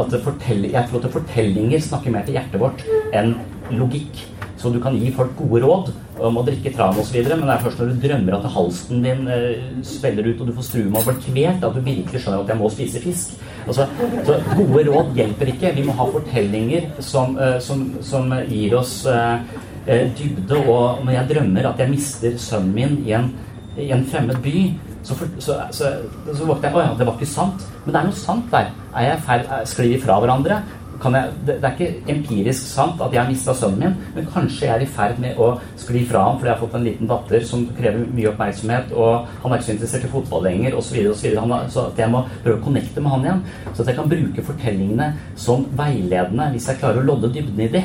at 0.00 0.20
fortell, 0.24 0.68
jeg 0.70 0.84
tror 0.88 1.04
at 1.04 1.16
fortellinger 1.16 1.82
snakker 1.84 2.14
mer 2.14 2.26
til 2.26 2.38
hjertet 2.38 2.62
vårt 2.62 2.84
enn 3.16 3.34
logikk. 3.76 4.26
Så 4.60 4.68
du 4.72 4.76
kan 4.82 4.96
gi 4.96 5.08
folk 5.16 5.32
gode 5.38 5.62
råd 5.64 5.86
om 6.20 6.36
å 6.36 6.42
drikke 6.44 6.72
tran 6.74 6.98
osv., 7.00 7.16
men 7.16 7.46
det 7.46 7.54
er 7.54 7.62
først 7.62 7.78
når 7.80 7.94
du 7.94 8.02
drømmer 8.02 8.34
at 8.36 8.50
halsen 8.52 9.00
din 9.06 9.22
spiller 9.24 9.88
svelger 9.88 10.26
ut 10.28 10.42
og 10.42 10.50
du 10.50 10.52
får 10.58 10.66
struma 10.66 11.00
og 11.00 11.06
blir 11.08 11.22
kvelt, 11.24 11.64
at 11.64 11.78
du 11.78 11.80
virkelig 11.80 12.20
skjønner 12.20 12.42
at 12.44 12.52
jeg 12.52 12.60
må 12.60 12.68
spise 12.74 13.00
fisk. 13.00 13.38
Altså, 13.66 13.86
så 14.26 14.36
gode 14.56 14.84
råd 14.88 15.14
hjelper 15.16 15.52
ikke. 15.52 15.72
Vi 15.76 15.84
må 15.86 15.96
ha 15.98 16.06
fortellinger 16.12 16.88
som, 17.04 17.36
eh, 17.38 17.58
som, 17.64 17.86
som 18.04 18.32
gir 18.48 18.76
oss 18.78 18.94
eh, 19.08 19.16
eh, 19.16 19.68
dybde. 19.86 20.60
Og 20.60 21.04
når 21.04 21.16
jeg 21.16 21.28
drømmer 21.34 21.70
at 21.72 21.82
jeg 21.82 21.94
mister 21.94 22.38
sønnen 22.38 22.74
min 22.76 22.98
i 23.06 23.14
en, 23.16 23.30
i 23.78 23.90
en 23.94 24.06
fremmed 24.06 24.42
by, 24.44 24.56
så, 25.02 25.14
for, 25.16 25.40
så, 25.40 25.56
så, 25.72 25.94
så 26.28 26.44
våkner 26.44 26.68
jeg 26.68 26.76
Å 26.76 26.82
ja, 26.84 26.96
det 26.98 27.06
var 27.08 27.16
ikke 27.16 27.30
sant. 27.30 27.64
Men 27.84 27.94
det 27.94 28.02
er 28.02 28.10
noe 28.10 28.20
sant 28.20 28.52
der. 28.52 28.68
Er 28.92 29.08
jeg 29.08 29.24
feil, 29.24 29.48
Sklir 29.70 29.94
vi 29.94 30.02
fra 30.02 30.20
hverandre? 30.20 30.60
Jeg, 31.00 31.30
det, 31.46 31.54
det, 31.62 31.64
er 31.64 31.78
ikke 31.78 32.12
empirisk 32.12 32.66
sant 32.68 32.98
at 33.00 33.14
jeg 33.14 33.22
har 33.22 33.30
mista 33.30 33.54
sønnen 33.56 33.80
min, 33.80 33.94
men 34.12 34.26
kanskje 34.28 34.66
jeg 34.66 34.74
er 34.74 34.82
i 34.84 34.88
ferd 34.90 35.22
med 35.22 35.38
å 35.40 35.46
skli 35.80 36.02
fra 36.10 36.26
ham 36.26 36.36
fordi 36.36 36.50
jeg 36.50 36.56
har 36.58 36.60
fått 36.60 36.76
en 36.76 36.84
liten 36.84 37.08
datter 37.08 37.46
som 37.48 37.62
krever 37.78 38.02
mye 38.12 38.28
oppmerksomhet, 38.34 38.92
og 38.92 39.30
han 39.40 39.54
er 39.54 39.62
ikke 39.62 39.68
så 39.70 39.72
interessert 39.78 40.04
i 40.04 40.12
fotball 40.12 40.44
lenger, 40.44 40.76
osv. 40.76 40.98
Så, 41.16 41.24
videre, 41.24 41.62
så, 41.72 41.86
at 41.88 42.04
jeg 42.04 42.12
må 42.12 42.20
prøve 42.44 42.58
å 42.58 42.66
connecte 42.66 43.00
med 43.00 43.14
han 43.14 43.24
igjen. 43.24 43.42
Så 43.70 43.80
at 43.80 43.92
jeg 43.92 43.98
kan 44.02 44.12
bruke 44.12 44.46
fortellingene 44.50 45.08
som 45.40 45.64
veiledende 45.80 46.50
hvis 46.52 46.68
jeg 46.68 46.82
klarer 46.82 47.00
å 47.00 47.08
lodde 47.14 47.32
dybden 47.32 47.64
i 47.64 47.72
de. 47.78 47.84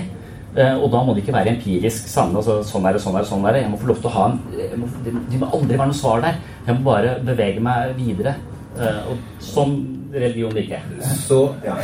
Eh, 0.56 0.76
og 0.80 0.88
da 0.94 1.02
må 1.04 1.14
det 1.16 1.26
ikke 1.26 1.36
være 1.36 1.52
empirisk 1.58 2.08
sanne. 2.08 2.40
Altså, 2.40 2.62
sånn 2.64 2.86
er 2.88 2.96
det, 2.96 3.04
sånn 3.04 3.18
er 3.18 3.26
det, 3.26 3.32
sånn 3.32 3.48
er 3.48 3.58
det. 3.58 3.64
Jeg 3.66 3.72
må 3.74 3.80
få 3.82 3.90
lov 3.92 4.00
til 4.00 4.12
å 4.12 4.16
ha 4.16 4.28
en 4.32 4.80
må, 4.80 4.88
Det 5.04 5.40
må 5.42 5.50
aldri 5.52 5.80
være 5.80 5.90
noe 5.92 5.98
svar 5.98 6.24
der. 6.24 6.40
Jeg 6.68 6.78
må 6.78 6.88
bare 6.88 7.18
bevege 7.28 7.64
meg 7.64 7.92
videre. 8.00 8.38
Eh, 8.76 9.12
og 9.12 9.44
sånn 9.44 9.76
religion 10.16 10.56
jeg. 10.56 10.80
Så, 11.26 11.42
ja. 11.66 11.76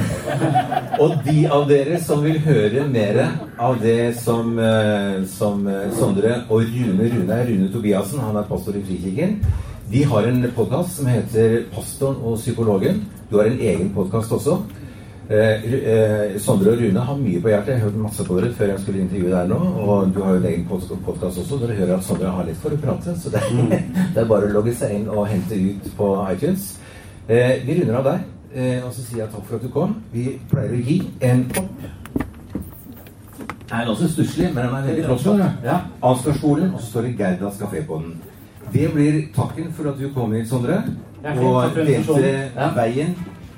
Og 1.03 1.17
de 1.25 1.43
av 1.51 1.65
dere 1.67 1.99
som 2.03 2.23
vil 2.23 2.39
høre 2.45 2.85
mer 2.87 3.19
av 3.59 3.79
det 3.83 4.13
som, 4.19 4.55
eh, 4.59 5.19
som 5.27 5.67
Sondre 5.97 6.37
og 6.47 6.63
Rune 6.63 7.11
Rune 7.11 7.41
Rune 7.49 7.71
Tobiassen, 7.73 8.23
han 8.23 8.39
er 8.39 8.47
pastor 8.47 8.79
i 8.79 8.85
Frikirken, 8.87 9.41
de 9.91 10.03
har 10.07 10.23
en 10.23 10.45
podkast 10.55 10.95
som 10.95 11.07
heter 11.11 11.65
'Pastoren 11.67 12.23
og 12.23 12.37
psykologen'. 12.39 13.03
Du 13.29 13.37
har 13.37 13.45
en 13.45 13.59
egen 13.59 13.89
podkast 13.93 14.31
også. 14.31 14.61
Eh, 15.31 15.63
eh, 15.63 16.39
Sondre 16.43 16.73
og 16.73 16.81
Rune 16.81 16.99
har 17.07 17.15
mye 17.15 17.39
på 17.39 17.47
hjertet. 17.47 17.69
Jeg 17.71 17.79
har 17.79 17.85
hørt 17.87 17.99
masse 18.03 18.23
på 18.27 18.35
dere 18.35 18.51
før 18.57 18.71
jeg 18.73 18.81
skulle 18.83 19.03
intervjue 19.05 19.31
deg 19.31 19.47
nå. 19.53 19.59
Og 19.85 20.11
du 20.11 20.19
har 20.25 20.35
jo 20.35 20.41
en 20.41 20.47
egen 20.49 20.65
podkast 20.67 21.39
også. 21.39 21.59
Dere 21.61 21.77
hører 21.77 21.93
at 21.95 22.03
Sondre 22.03 22.33
har 22.35 22.49
litt 22.49 22.59
for 22.59 22.75
å 22.75 22.79
prate. 22.81 23.13
Så 23.15 23.31
det, 23.31 23.43
mm. 23.47 23.69
det, 24.17 24.19
er 24.19 24.27
bare 24.27 24.49
å 24.49 24.51
logge 24.57 24.75
seg 24.75 24.97
inn 24.97 25.07
og 25.07 25.29
hente 25.31 25.55
ut 25.55 25.87
på 25.95 26.11
iTunes. 26.33 26.67
Eh, 27.29 27.63
vi 27.63 27.79
runder 27.79 28.01
av 28.01 28.09
der. 28.09 28.27
Eh, 28.51 28.83
og 28.83 28.91
så 28.91 29.05
sier 29.05 29.23
jeg 29.23 29.31
takk 29.31 29.47
for 29.47 29.61
at 29.61 29.63
du 29.63 29.71
kom. 29.71 29.95
Vi 30.11 30.27
pleier 30.51 30.75
å 30.75 30.83
gi 30.89 30.99
en 31.23 31.47
kopp. 31.55 31.87
Den 33.71 33.79
er 33.79 33.87
også 33.87 34.11
stusslig, 34.11 34.49
men 34.51 34.65
den 34.65 34.79
er 34.81 34.87
veldig 34.89 35.09
flott. 35.13 35.45
Ja. 35.63 35.79
Ansgarskolen, 36.03 36.73
og 36.75 36.83
så 36.83 36.89
står 36.89 37.07
det 37.07 37.17
Gerdas 37.21 37.61
kafé 37.61 37.85
på 37.87 38.03
den. 38.03 38.17
Det 38.73 38.89
blir 38.91 39.21
takken 39.31 39.71
for 39.77 39.93
at 39.93 39.99
du 39.99 40.09
kom 40.11 40.35
hit, 40.35 40.51
Sondre. 40.51 40.83
Og 41.23 41.77
delte 41.77 42.73
veien 42.75 43.15